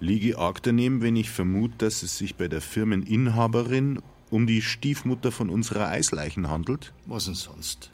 [0.00, 5.32] Liege arg daneben, wenn ich vermute, dass es sich bei der Firmeninhaberin um die Stiefmutter
[5.32, 6.92] von unserer Eisleichen handelt?
[7.06, 7.93] Was denn sonst?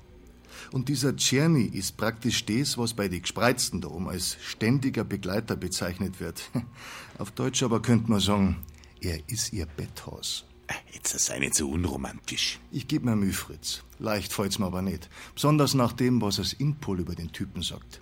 [0.72, 5.56] Und dieser Czerny ist praktisch das, was bei den Gespreizten da oben als ständiger Begleiter
[5.56, 6.42] bezeichnet wird.
[7.18, 8.56] Auf Deutsch aber könnte man sagen,
[9.00, 10.44] er ist ihr Betthaus.
[10.92, 12.60] Jetzt sei nicht so unromantisch.
[12.70, 13.82] Ich geb mir Mühe, Fritz.
[13.98, 15.08] Leicht fällt's mir aber nicht.
[15.34, 18.00] Besonders nach dem, was das Inpol über den Typen sagt.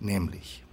[0.00, 0.64] Nämlich,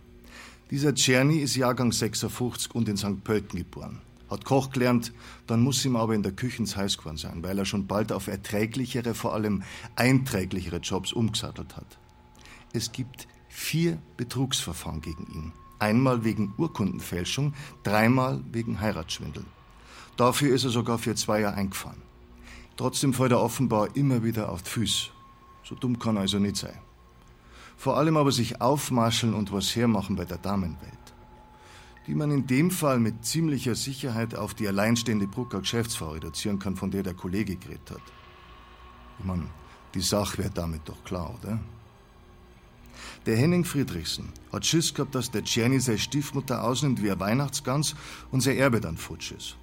[0.71, 3.23] dieser Czerny ist Jahrgang 56 und in St.
[3.23, 4.01] Pölten geboren.
[4.29, 5.13] Hat Koch gelernt,
[5.45, 8.11] dann muss ihm aber in der Küche ins Heiß geworden sein, weil er schon bald
[8.11, 9.63] auf erträglichere, vor allem
[9.95, 11.97] einträglichere Jobs umgesattelt hat.
[12.73, 15.53] Es gibt vier Betrugsverfahren gegen ihn.
[15.79, 17.53] Einmal wegen Urkundenfälschung,
[17.83, 19.45] dreimal wegen Heiratsschwindel.
[20.17, 22.01] Dafür ist er sogar für zwei Jahre eingefahren.
[22.75, 25.09] Trotzdem fällt er offenbar immer wieder auf die Füße.
[25.63, 26.77] So dumm kann er also nicht sein.
[27.77, 30.96] Vor allem aber sich aufmascheln und was hermachen bei der Damenwelt.
[32.07, 36.77] Die man in dem Fall mit ziemlicher Sicherheit auf die alleinstehende Brucker Geschäftsfrau reduzieren kann,
[36.77, 38.01] von der der Kollege geredet hat.
[39.19, 39.47] Ich meine,
[39.93, 41.59] die Sache wäre damit doch klar, oder?
[43.25, 47.95] Der Henning Friedrichsen hat Schiss gehabt, dass der Czerny seine Stiefmutter ausnimmt wie ein Weihnachtsgans
[48.31, 49.57] und sein Erbe dann futsch ist.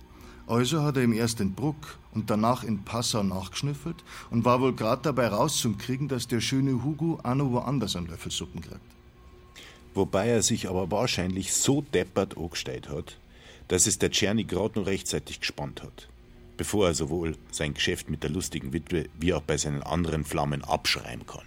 [0.47, 4.74] Also hat er ihm erst in Bruck und danach in Passau nachgeschnüffelt und war wohl
[4.74, 8.93] gerade dabei rauszukriegen, dass der schöne Hugo auch noch woanders einen Löffel Suppen kriegt.
[9.95, 13.16] Wobei er sich aber wahrscheinlich so deppert angestellt hat,
[13.68, 16.09] dass es der Czerny gerade noch rechtzeitig gespannt hat,
[16.57, 20.64] bevor er sowohl sein Geschäft mit der lustigen Witwe wie auch bei seinen anderen Flammen
[20.64, 21.47] abschreiben kann.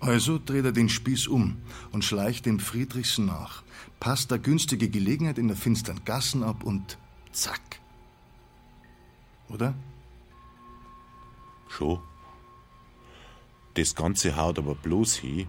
[0.00, 1.56] Also dreht er den Spieß um
[1.90, 3.64] und schleicht dem Friedrichsen nach,
[3.98, 6.98] passt der günstige Gelegenheit in der finsteren Gassen ab und
[7.32, 7.80] zack.
[9.48, 9.74] Oder?
[11.68, 12.00] Schon.
[13.74, 15.48] Das Ganze haut aber bloß hin,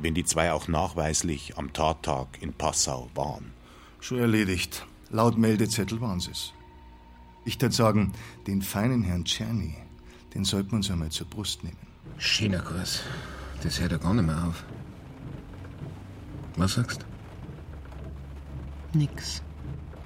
[0.00, 3.52] wenn die zwei auch nachweislich am Tattag in Passau waren.
[4.00, 4.86] Schon erledigt.
[5.10, 6.52] Laut Meldezettel waren sie's.
[7.44, 8.12] Ich würde sagen,
[8.46, 9.74] den feinen Herrn Czerny,
[10.34, 11.78] den sollten wir uns einmal zur Brust nehmen.
[12.18, 13.02] Schöner Kurs.
[13.62, 14.64] Das hört ja gar nicht mehr auf.
[16.56, 17.04] Was sagst
[18.92, 19.42] Nix.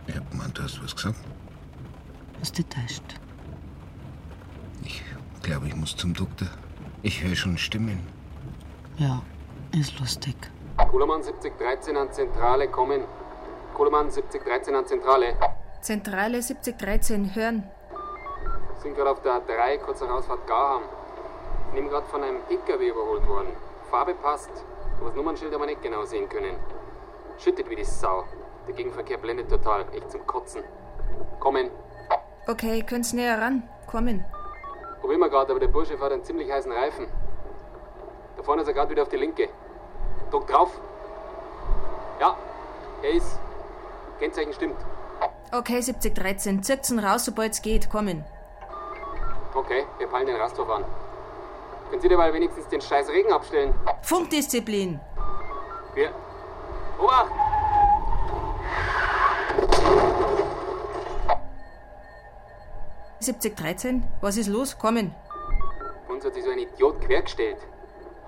[0.06, 1.18] Ich hab gemeint, du hast was gesagt.
[2.40, 3.02] Hast du täuscht?
[4.84, 5.02] Ich
[5.42, 6.48] glaube, ich muss zum Doktor.
[7.02, 8.00] Ich höre schon Stimmen.
[8.98, 9.22] Ja,
[9.74, 10.36] ist lustig.
[10.90, 13.04] Kohlemann 7013 an Zentrale kommen.
[13.74, 15.36] Kohlemann 7013 an Zentrale.
[15.80, 17.64] Zentrale 7013, hören.
[18.82, 20.82] Sind gerade auf der A3, kurz nach Ausfahrt Gaham.
[21.70, 23.48] Sind eben gerade von einem LKW überholt worden.
[23.90, 24.50] Farbe passt,
[24.98, 26.56] aber das Nummernschild haben wir nicht genau sehen können.
[27.38, 28.24] Schüttet wie die Sau.
[28.66, 29.84] Der Gegenverkehr blendet total.
[29.92, 30.62] Echt zum Kotzen.
[31.40, 31.70] Kommen.
[32.46, 33.68] Okay, könnt's näher ran.
[33.86, 34.24] Kommen.
[35.00, 37.06] Probieren wir gerade, aber der Bursche fährt einen ziemlich heißen Reifen.
[38.36, 39.48] Da vorne ist er gerade wieder auf die linke.
[40.32, 40.70] Druck drauf.
[42.18, 42.36] Ja,
[43.02, 43.38] er ist.
[44.18, 44.76] Kennzeichen stimmt.
[45.52, 46.62] Okay, 7013.
[46.62, 47.90] Zirkt's ihn raus, sobald's geht.
[47.90, 48.24] Kommen.
[49.54, 50.84] Okay, wir peilen den Rasthof an.
[51.90, 53.74] Können Sie dabei wenigstens den scheiß Regen abstellen?
[54.00, 54.98] Funkdisziplin.
[55.94, 56.10] Wir.
[56.98, 57.30] Obacht!
[63.20, 64.78] ...7013, was ist los?
[64.78, 65.14] Kommen.
[66.08, 67.58] Uns hat sich so ein Idiot quergestellt.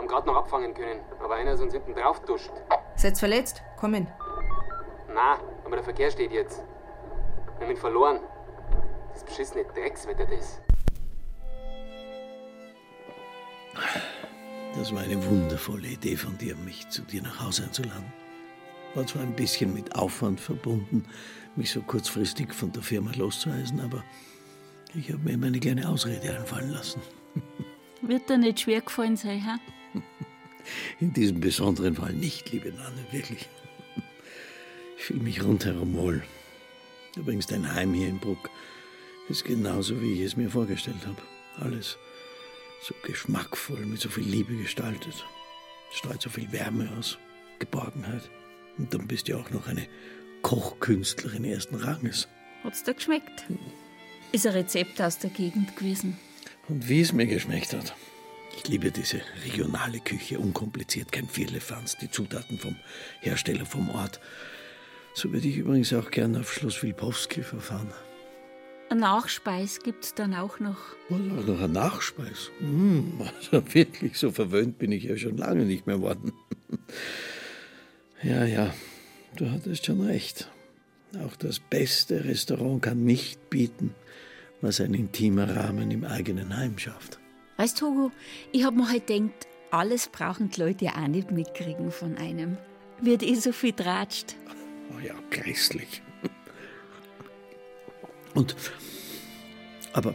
[0.05, 2.51] Haben gerade noch abfangen können, aber einer ist uns hinten drauf duscht.
[2.95, 3.63] Seid verletzt?
[3.79, 4.07] Kommen.
[5.09, 6.63] Na, aber der Verkehr steht jetzt.
[7.57, 8.21] Wir haben ihn verloren.
[9.15, 10.61] Das beschissene Dreckswetter, das.
[14.77, 18.13] Das war eine wundervolle Idee von dir, mich zu dir nach Hause einzuladen.
[18.95, 21.07] War zwar ein bisschen mit Aufwand verbunden,
[21.57, 24.05] mich so kurzfristig von der Firma loszueisen, aber
[24.95, 27.01] ich habe mir meine kleine Ausrede einfallen lassen.
[28.03, 29.57] Wird dir nicht schwer gefallen sein, ha?
[31.01, 33.49] In diesem besonderen Fall nicht, liebe Nanne, wirklich.
[34.97, 36.23] Ich fühle mich rundherum wohl.
[37.17, 38.51] Übrigens, dein Heim hier in Bruck
[39.29, 41.21] ist genauso, wie ich es mir vorgestellt habe.
[41.61, 41.97] Alles
[42.83, 45.25] so geschmackvoll, mit so viel Liebe gestaltet.
[45.91, 47.19] Strahlt so viel Wärme aus,
[47.59, 48.29] Geborgenheit.
[48.77, 49.87] Und dann bist du auch noch eine
[50.43, 52.29] Kochkünstlerin ersten Ranges.
[52.63, 53.45] Hat's dir geschmeckt?
[54.33, 56.19] Ist ein Rezept aus der Gegend gewesen.
[56.69, 57.95] Und wie es mir geschmeckt hat.
[58.57, 62.77] Ich liebe diese regionale Küche, unkompliziert, kein Firlefanz, die Zutaten vom
[63.21, 64.21] Hersteller vom Ort.
[65.15, 67.93] So würde ich übrigens auch gern auf Schloss Wilpowski verfahren.
[68.91, 70.79] Ein Nachspeis gibt's dann auch noch.
[71.09, 72.51] Und auch noch ein Nachspeis.
[72.59, 76.33] Hm, also wirklich, so verwöhnt bin ich ja schon lange nicht mehr worden.
[78.23, 78.75] ja, ja,
[79.37, 80.51] du hattest schon recht.
[81.25, 83.95] Auch das beste Restaurant kann nicht bieten,
[84.61, 87.19] was ein intimer Rahmen im eigenen Heim schafft.
[87.57, 88.13] Weißt du, Hugo,
[88.53, 92.57] ich hab mir halt gedacht, alles brauchen die Leute ja auch nicht mitkriegen von einem.
[93.01, 94.37] Wird eh so viel tratscht.
[94.95, 96.03] Oh ja, grässlich.
[98.35, 98.57] Und,
[99.93, 100.15] aber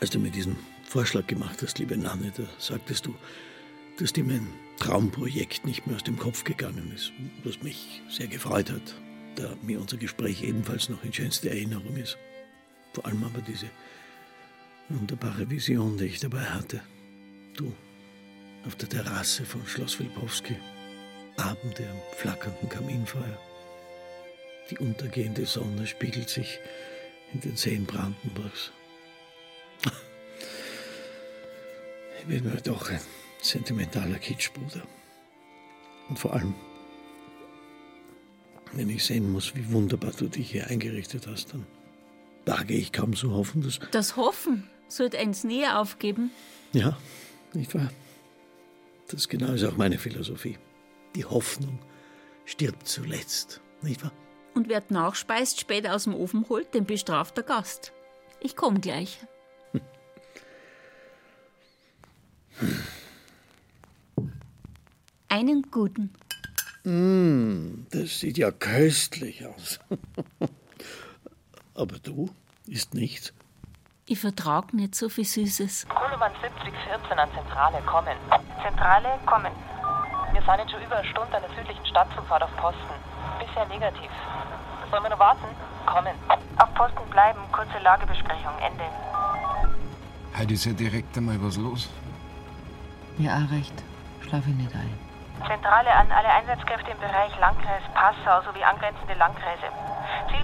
[0.00, 3.14] als du mir diesen Vorschlag gemacht hast, liebe Nanne, da sagtest du,
[3.98, 4.46] dass dir mein
[4.78, 7.12] Traumprojekt nicht mehr aus dem Kopf gegangen ist,
[7.44, 8.94] was mich sehr gefreut hat,
[9.36, 12.16] da mir unser Gespräch ebenfalls noch in schönster Erinnerung ist.
[12.94, 13.66] Vor allem aber diese
[14.88, 16.80] wunderbare Vision, die ich dabei hatte.
[17.56, 17.72] Du
[18.66, 20.56] auf der Terrasse von Schloss Wilpowski,
[21.36, 23.38] Abende am flackernden Kaminfeuer.
[24.70, 26.58] Die untergehende Sonne spiegelt sich
[27.32, 28.72] in den Seen Brandenburgs.
[32.18, 33.00] Ich bin mir doch ein
[33.40, 34.82] sentimentaler Kitschbruder.
[36.08, 36.54] Und vor allem,
[38.72, 41.66] wenn ich sehen muss, wie wunderbar du dich hier eingerichtet hast, dann
[42.44, 43.78] wage ich kaum zu hoffen, dass.
[43.92, 46.30] Das Hoffen sollte eins näher aufgeben.
[46.72, 46.96] Ja,
[47.54, 47.90] nicht wahr?
[49.08, 50.58] Das genau ist auch meine Philosophie.
[51.14, 51.78] Die Hoffnung
[52.44, 54.12] stirbt zuletzt, nicht wahr?
[54.54, 57.92] Und wer nachspeist, später aus dem Ofen holt, den bestraft der Gast.
[58.40, 59.18] Ich komm gleich.
[65.28, 66.10] Einen guten.
[66.84, 69.78] Mm, das sieht ja köstlich aus.
[71.74, 72.30] Aber du
[72.66, 73.32] isst nichts.
[74.10, 75.86] Ich vertrag nicht so viel Süßes.
[75.86, 78.16] Koloman 7014 an Zentrale, kommen.
[78.64, 79.52] Zentrale, kommen.
[80.32, 82.96] Wir sind jetzt schon über eine Stunde an der südlichen Stadtzugfahrt auf Posten.
[83.38, 84.08] Bisher negativ.
[84.90, 85.44] Sollen wir noch warten?
[85.84, 86.14] Kommen.
[86.56, 88.84] Auf Posten bleiben, kurze Lagebesprechung, Ende.
[90.38, 91.90] Heute ist ja direkt einmal was los.
[93.18, 93.74] Ja, auch recht.
[94.22, 94.98] Schlaf ich nicht ein.
[95.46, 99.68] Zentrale an alle Einsatzkräfte im Bereich Landkreis Passau sowie angrenzende Landkreise.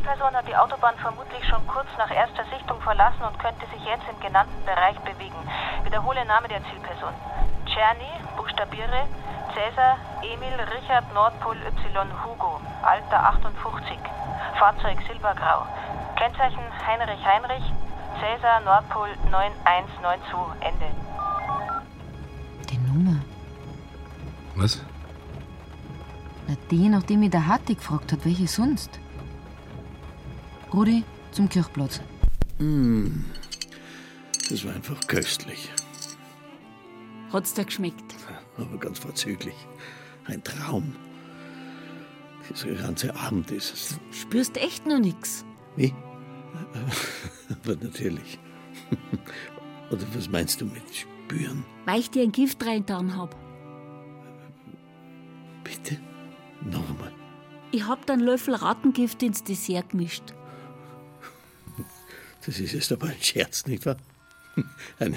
[0.04, 4.04] Zielperson hat die Autobahn vermutlich schon kurz nach erster Sichtung verlassen und könnte sich jetzt
[4.06, 5.40] im genannten Bereich bewegen.
[5.82, 7.14] Wiederhole Name der Zielperson.
[7.64, 9.08] Czerny, buchstabiere,
[9.54, 13.96] Cäsar, Emil, Richard, Nordpol, Y, Hugo, Alter 58,
[14.58, 15.64] Fahrzeug silbergrau.
[16.16, 17.64] Kennzeichen Heinrich Heinrich,
[18.20, 20.90] Cäsar, Nordpol 9192, Ende.
[22.68, 23.20] Die Nummer.
[24.54, 24.84] Was?
[26.46, 29.00] Na, die, nachdem mich der Hatti gefragt hat, welche sonst?
[30.74, 32.00] Rudi, zum Kirchplatz.
[32.58, 33.06] Mm,
[34.48, 35.70] das war einfach köstlich.
[37.32, 38.14] Hat's dir geschmeckt?
[38.56, 39.54] Aber ganz vorzüglich.
[40.24, 40.96] Ein Traum.
[42.50, 44.00] Dieser ganze Abend ist es.
[44.10, 45.44] Spürst echt noch nix?
[45.76, 45.94] Wie?
[47.50, 48.40] Aber natürlich.
[49.92, 51.64] Oder was meinst du mit spüren?
[51.84, 53.36] Weil ich dir ein Gift reingetan hab.
[55.62, 55.98] Bitte?
[56.62, 57.12] Noch einmal.
[57.70, 60.34] Ich hab dann Löffel Rattengift ins Dessert gemischt.
[62.46, 63.96] Das ist jetzt aber ein Scherz, nicht wahr?
[64.98, 65.16] Ein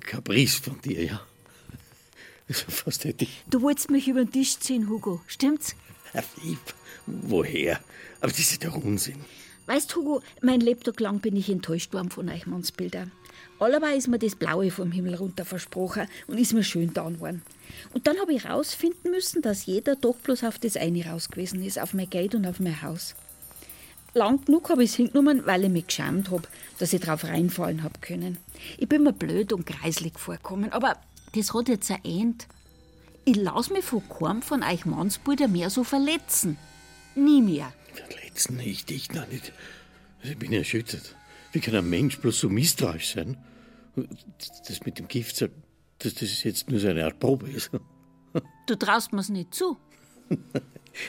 [0.00, 1.20] Caprice von dir, ja.
[2.48, 3.44] Also fast hätte ich.
[3.50, 5.20] Du wolltest mich über den Tisch ziehen, Hugo.
[5.26, 5.74] Stimmt's?
[6.12, 6.58] Herr Lieb,
[7.06, 7.78] woher?
[8.20, 9.22] Aber das ist doch Unsinn.
[9.66, 13.12] Weißt, Hugo, mein Lebtag lang bin ich enttäuscht worden von Eichmanns Bildern.
[13.58, 17.42] Allerweil ist mir das Blaue vom Himmel runter versprochen und ist mir schön da worden.
[17.92, 21.62] Und dann habe ich rausfinden müssen, dass jeder Tag bloß auf das eine raus gewesen
[21.62, 23.14] ist, auf mein Geld und auf mein Haus.
[24.14, 26.48] Lang genug habe ich es hingenommen, weil ich mich geschämt habe,
[26.78, 28.38] dass ich drauf reinfallen habe können.
[28.78, 30.96] Ich bin mir blöd und kreislig vorgekommen, aber
[31.34, 32.46] das hat jetzt ein End.
[33.24, 36.56] Ich lass mich von keinem von euch Mannsbrüder mehr so verletzen.
[37.14, 37.72] Nie mehr.
[37.92, 39.52] Verletzen nicht, ich noch nicht.
[40.22, 41.14] Ich bin erschüttert.
[41.52, 43.36] Wie kann ein Mensch bloß so misstrauisch sein?
[44.66, 45.42] Das mit dem Gift,
[45.98, 47.70] dass das jetzt nur so eine Art Probe ist.
[48.66, 49.78] Du traust mir's nicht zu.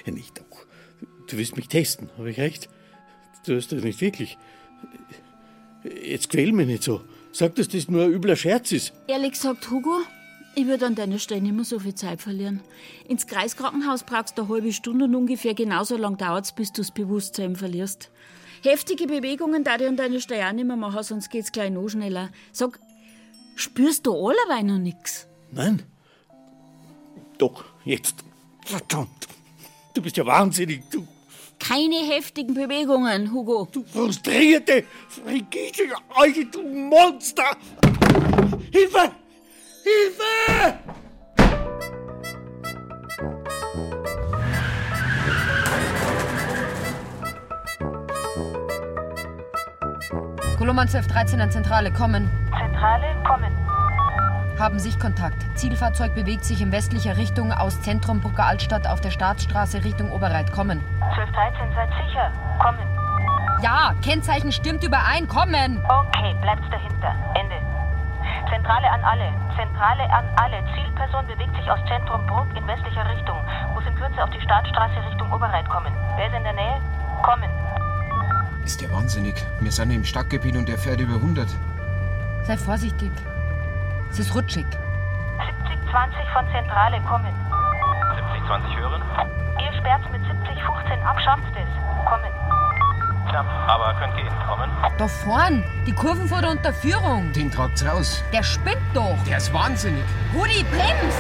[0.06, 0.66] nicht doch.
[1.28, 2.70] Du willst mich testen, habe ich recht?
[3.46, 4.38] Du hast das nicht wirklich.
[5.84, 7.02] Jetzt quäl mich nicht so.
[7.32, 8.94] Sag, dass das nur ein übler Scherz ist.
[9.08, 10.02] Ehrlich gesagt, Hugo,
[10.56, 12.62] ich würde an deiner Stelle nicht mehr so viel Zeit verlieren.
[13.08, 16.92] Ins Kreiskrankenhaus brauchst du eine halbe Stunde und ungefähr genauso lang dauert's, bis du das
[16.92, 18.10] Bewusstsein verlierst.
[18.64, 21.88] Heftige Bewegungen da ich an deiner Stelle auch nicht mehr machen, sonst geht's gleich noch
[21.88, 22.30] schneller.
[22.52, 22.80] Sag,
[23.56, 25.28] spürst du allerweil noch nix?
[25.52, 25.84] Nein.
[27.38, 28.16] Doch, jetzt.
[28.66, 29.28] Verdammt.
[29.94, 30.84] Du bist ja wahnsinnig.
[30.92, 31.08] Du,
[31.60, 33.68] Keine heftigen Bewegungen, Hugo.
[33.72, 37.51] du frustrierte, frigide, alte du Monster!
[38.72, 39.12] Hilfe!
[39.84, 40.80] Hilfe!
[50.57, 52.30] Koloman 1213 an Zentrale, kommen.
[52.57, 53.59] Zentrale, kommen.
[54.60, 55.38] Haben Sichtkontakt.
[55.55, 60.51] Zielfahrzeug bewegt sich in westlicher Richtung aus Zentrum Brucker Altstadt auf der Staatsstraße Richtung Oberreit.
[60.51, 60.84] Kommen.
[60.99, 62.30] 1213, seid sicher.
[62.60, 62.84] Kommen.
[63.64, 65.30] Ja, Kennzeichen stimmt überein.
[65.30, 65.82] Kommen.
[65.88, 67.16] Okay, bleibt's dahinter.
[67.36, 67.55] Ende.
[68.49, 69.32] Zentrale an alle.
[69.55, 70.62] Zentrale an alle.
[70.76, 73.38] Zielperson bewegt sich aus Zentrum Bruck in westlicher Richtung.
[73.74, 75.93] Muss in Kürze auf die Staatsstraße Richtung Oberreit kommen.
[76.18, 76.82] Wer ist in der Nähe?
[77.24, 77.49] Kommen.
[78.66, 79.36] Ist der wahnsinnig.
[79.62, 81.47] Wir sind im Stadtgebiet und der fährt über 100.
[82.43, 83.12] Sei vorsichtig.
[84.12, 84.66] Es ist rutschig.
[85.60, 87.34] 7020 von Zentrale kommen.
[88.16, 89.01] 7020 hören?
[89.60, 92.10] Ihr sperrt's mit 7015 ab, schafft es.
[92.10, 92.32] Kommen.
[93.30, 94.34] Knapp, aber könnt gehen.
[94.47, 94.70] Kommen.
[94.97, 97.32] Da vorn, die Kurven vor der Unterführung.
[97.34, 98.24] Den tragt's raus.
[98.34, 99.18] Der spinnt doch.
[99.28, 100.03] Der ist wahnsinnig.
[100.34, 101.16] Rudi, brems!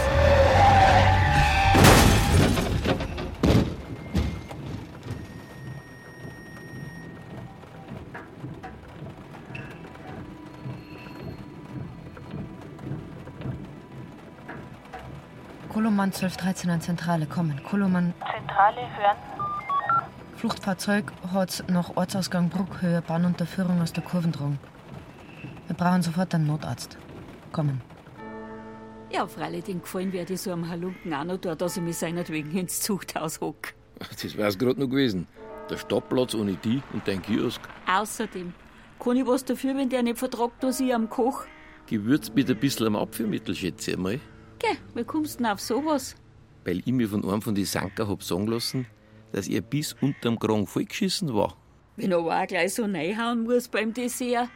[15.99, 17.61] Koloman 1213 an Zentrale, kommen.
[17.61, 18.13] Koloman.
[18.19, 19.17] Zentrale hören.
[20.37, 24.59] Fluchtfahrzeug hat nach Ortsausgang Bruckhöhe Bahnunterführung aus der Kurven getragen.
[25.67, 26.97] Wir brauchen sofort einen Notarzt.
[27.51, 27.81] Kommen.
[29.11, 31.97] Ja, freilich, den gefallen werde ich so am Halunken auch noch da, dass ich mich
[31.97, 33.73] seinetwegen ins Zuchthaus hock.
[33.99, 35.27] Das wär's gerade noch gewesen.
[35.69, 37.59] Der Stoppplatz ohne die und dein Kiosk.
[37.93, 38.53] Außerdem,
[39.03, 41.43] kann ich was dafür, wenn der nicht vertragt, dass ich am Koch?
[41.87, 44.21] Gewürzt mit ein bisschen am Abführmittel, schätze ich mal.
[44.59, 46.15] Geh, wie kommst du denn auf sowas?
[46.65, 48.85] Weil ich mir von einem von den Sanker hab sagen lassen,
[49.31, 51.55] dass er bis unterm Kragen vollgeschissen war.
[51.95, 54.49] Wenn er aber auch gleich so reinhauen muss beim Dessert.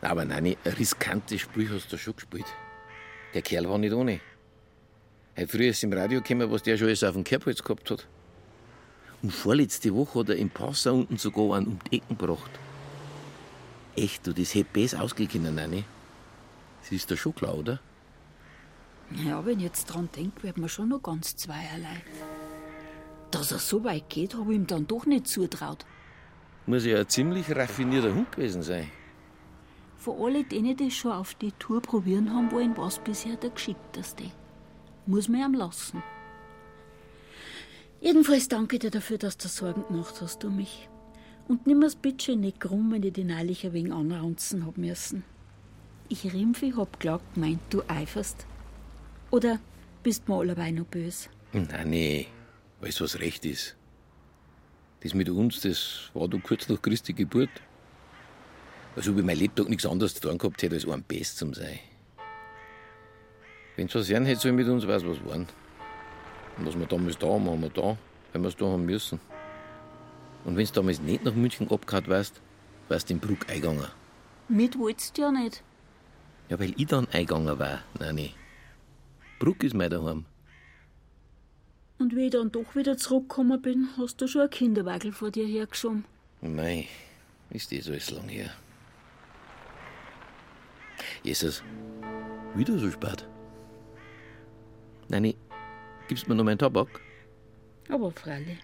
[0.00, 2.46] Aber nein, ein riskantes Spiel hast du schon gespielt.
[3.34, 4.20] Der Kerl war nicht ohne.
[5.36, 8.06] Heute früh ist im Radio gekommen, was der schon alles auf dem Kerbholz gehabt hat.
[9.22, 12.50] Und vorletzte Woche hat er im Passau unten sogar einen um die Ecken gebracht.
[13.96, 15.84] Echt, du, das hätte besser ausgehen können, Nanni.
[16.80, 17.80] Das ist doch schon klar, oder?
[19.12, 22.02] Ja, wenn ich jetzt dran denke, wird man schon noch ganz zweierlei.
[23.30, 25.84] Dass er so weit geht, habe ich ihm dann doch nicht zutraut.
[26.66, 28.90] Muss ja ein ziemlich raffinierter Hund gewesen sein.
[29.96, 33.50] Von alle denen, die schon auf die Tour probieren haben wollen, war es bisher der
[33.50, 34.24] geschickteste.
[35.06, 36.02] Muss man ihm lassen.
[38.00, 40.88] Jedenfalls danke dir dafür, dass du Sorgen gemacht hast um mich.
[41.48, 45.24] Und nimm es bitte nicht krumm, wenn ich dich neulich ein wenig anranzen hab müssen.
[46.08, 48.46] Ich Rimpfi hab klar gemeint, du eiferst.
[49.30, 49.60] Oder
[50.02, 51.28] bist mir allebei noch böse?
[51.52, 52.26] Nein, nee,
[52.80, 53.76] weil's was recht ist.
[55.00, 57.50] Das mit uns, das war du kurz nach Christi Geburt.
[58.96, 61.54] Also, ob ich mein Lebtag nichts anderes zu tun gehabt hätte, als ein Best zum
[61.54, 61.78] sein.
[63.76, 65.46] Wenn's was werden hätte, soll mit uns weiß was waren.
[66.58, 67.96] Und was wir damals da haben, haben wir da,
[68.32, 69.20] weil wir's da haben müssen.
[70.44, 72.40] Und wenn's damals nicht nach München abgehauen wärst,
[72.88, 73.86] wärst du in Bruck eingegangen.
[74.48, 75.62] Mit wolltest du ja nicht.
[76.48, 78.34] Ja, weil ich dann eingegangen war, Nani.
[79.40, 80.26] Bruck ist mein daheim.
[81.98, 85.46] Und wie ich dann doch wieder zurückgekommen bin, hast du schon ein Kinderwagel vor dir
[85.46, 86.04] hergeschoben.
[86.42, 86.86] Mei,
[87.48, 88.50] ist das alles lang her.
[91.22, 91.62] Jesus,
[92.54, 93.26] wieder so spät.
[95.08, 95.34] Nein,
[96.08, 97.00] gibst mir noch meinen Tabak?
[97.88, 98.58] Aber freilich.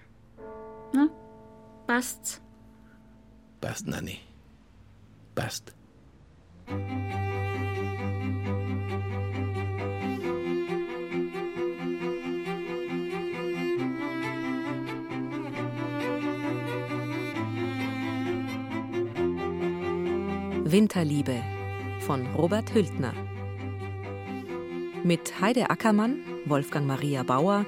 [0.93, 1.09] Na,
[1.87, 2.41] passt's.
[3.61, 4.21] Passt, Nanni.
[5.35, 5.75] Passt.
[20.73, 21.45] Winterliebe
[22.01, 23.13] von Robert Hültner.
[25.05, 27.65] Mit Heide Ackermann, Wolfgang Maria Bauer,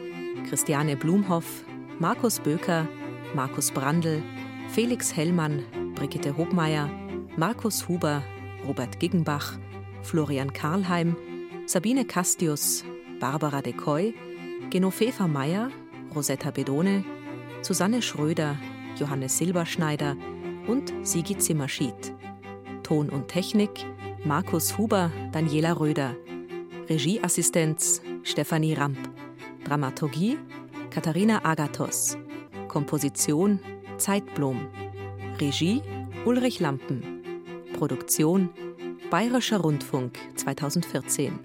[0.48, 1.64] Christiane Blumhoff,
[2.00, 2.88] Markus Böker,
[3.34, 4.20] Markus Brandl,
[4.70, 5.62] Felix Hellmann,
[5.94, 6.90] Brigitte Hobmeier,
[7.36, 8.24] Markus Huber,
[8.66, 9.52] Robert Giggenbach,
[10.02, 11.16] Florian Karlheim,
[11.66, 12.84] Sabine Castius,
[13.20, 14.12] Barbara Decoy,
[14.70, 15.70] Genovefa Meyer,
[16.16, 17.04] Rosetta Bedone,
[17.62, 18.56] Susanne Schröder,
[18.98, 20.16] Johannes Silberschneider
[20.66, 21.94] und Sigi Zimmerschied.
[22.88, 23.84] Ton und Technik
[24.24, 26.16] Markus Huber, Daniela Röder.
[26.88, 28.96] Regieassistenz Stefanie Ramp.
[29.64, 30.38] Dramaturgie
[30.88, 32.16] Katharina Agathos.
[32.68, 33.60] Komposition
[33.98, 34.68] Zeitblom.
[35.38, 35.82] Regie
[36.24, 37.22] Ulrich Lampen.
[37.74, 38.48] Produktion
[39.10, 41.38] Bayerischer Rundfunk 2014.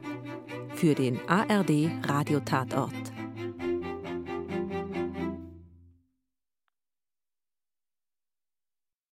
[0.75, 3.12] Für den ARD Radiotatort.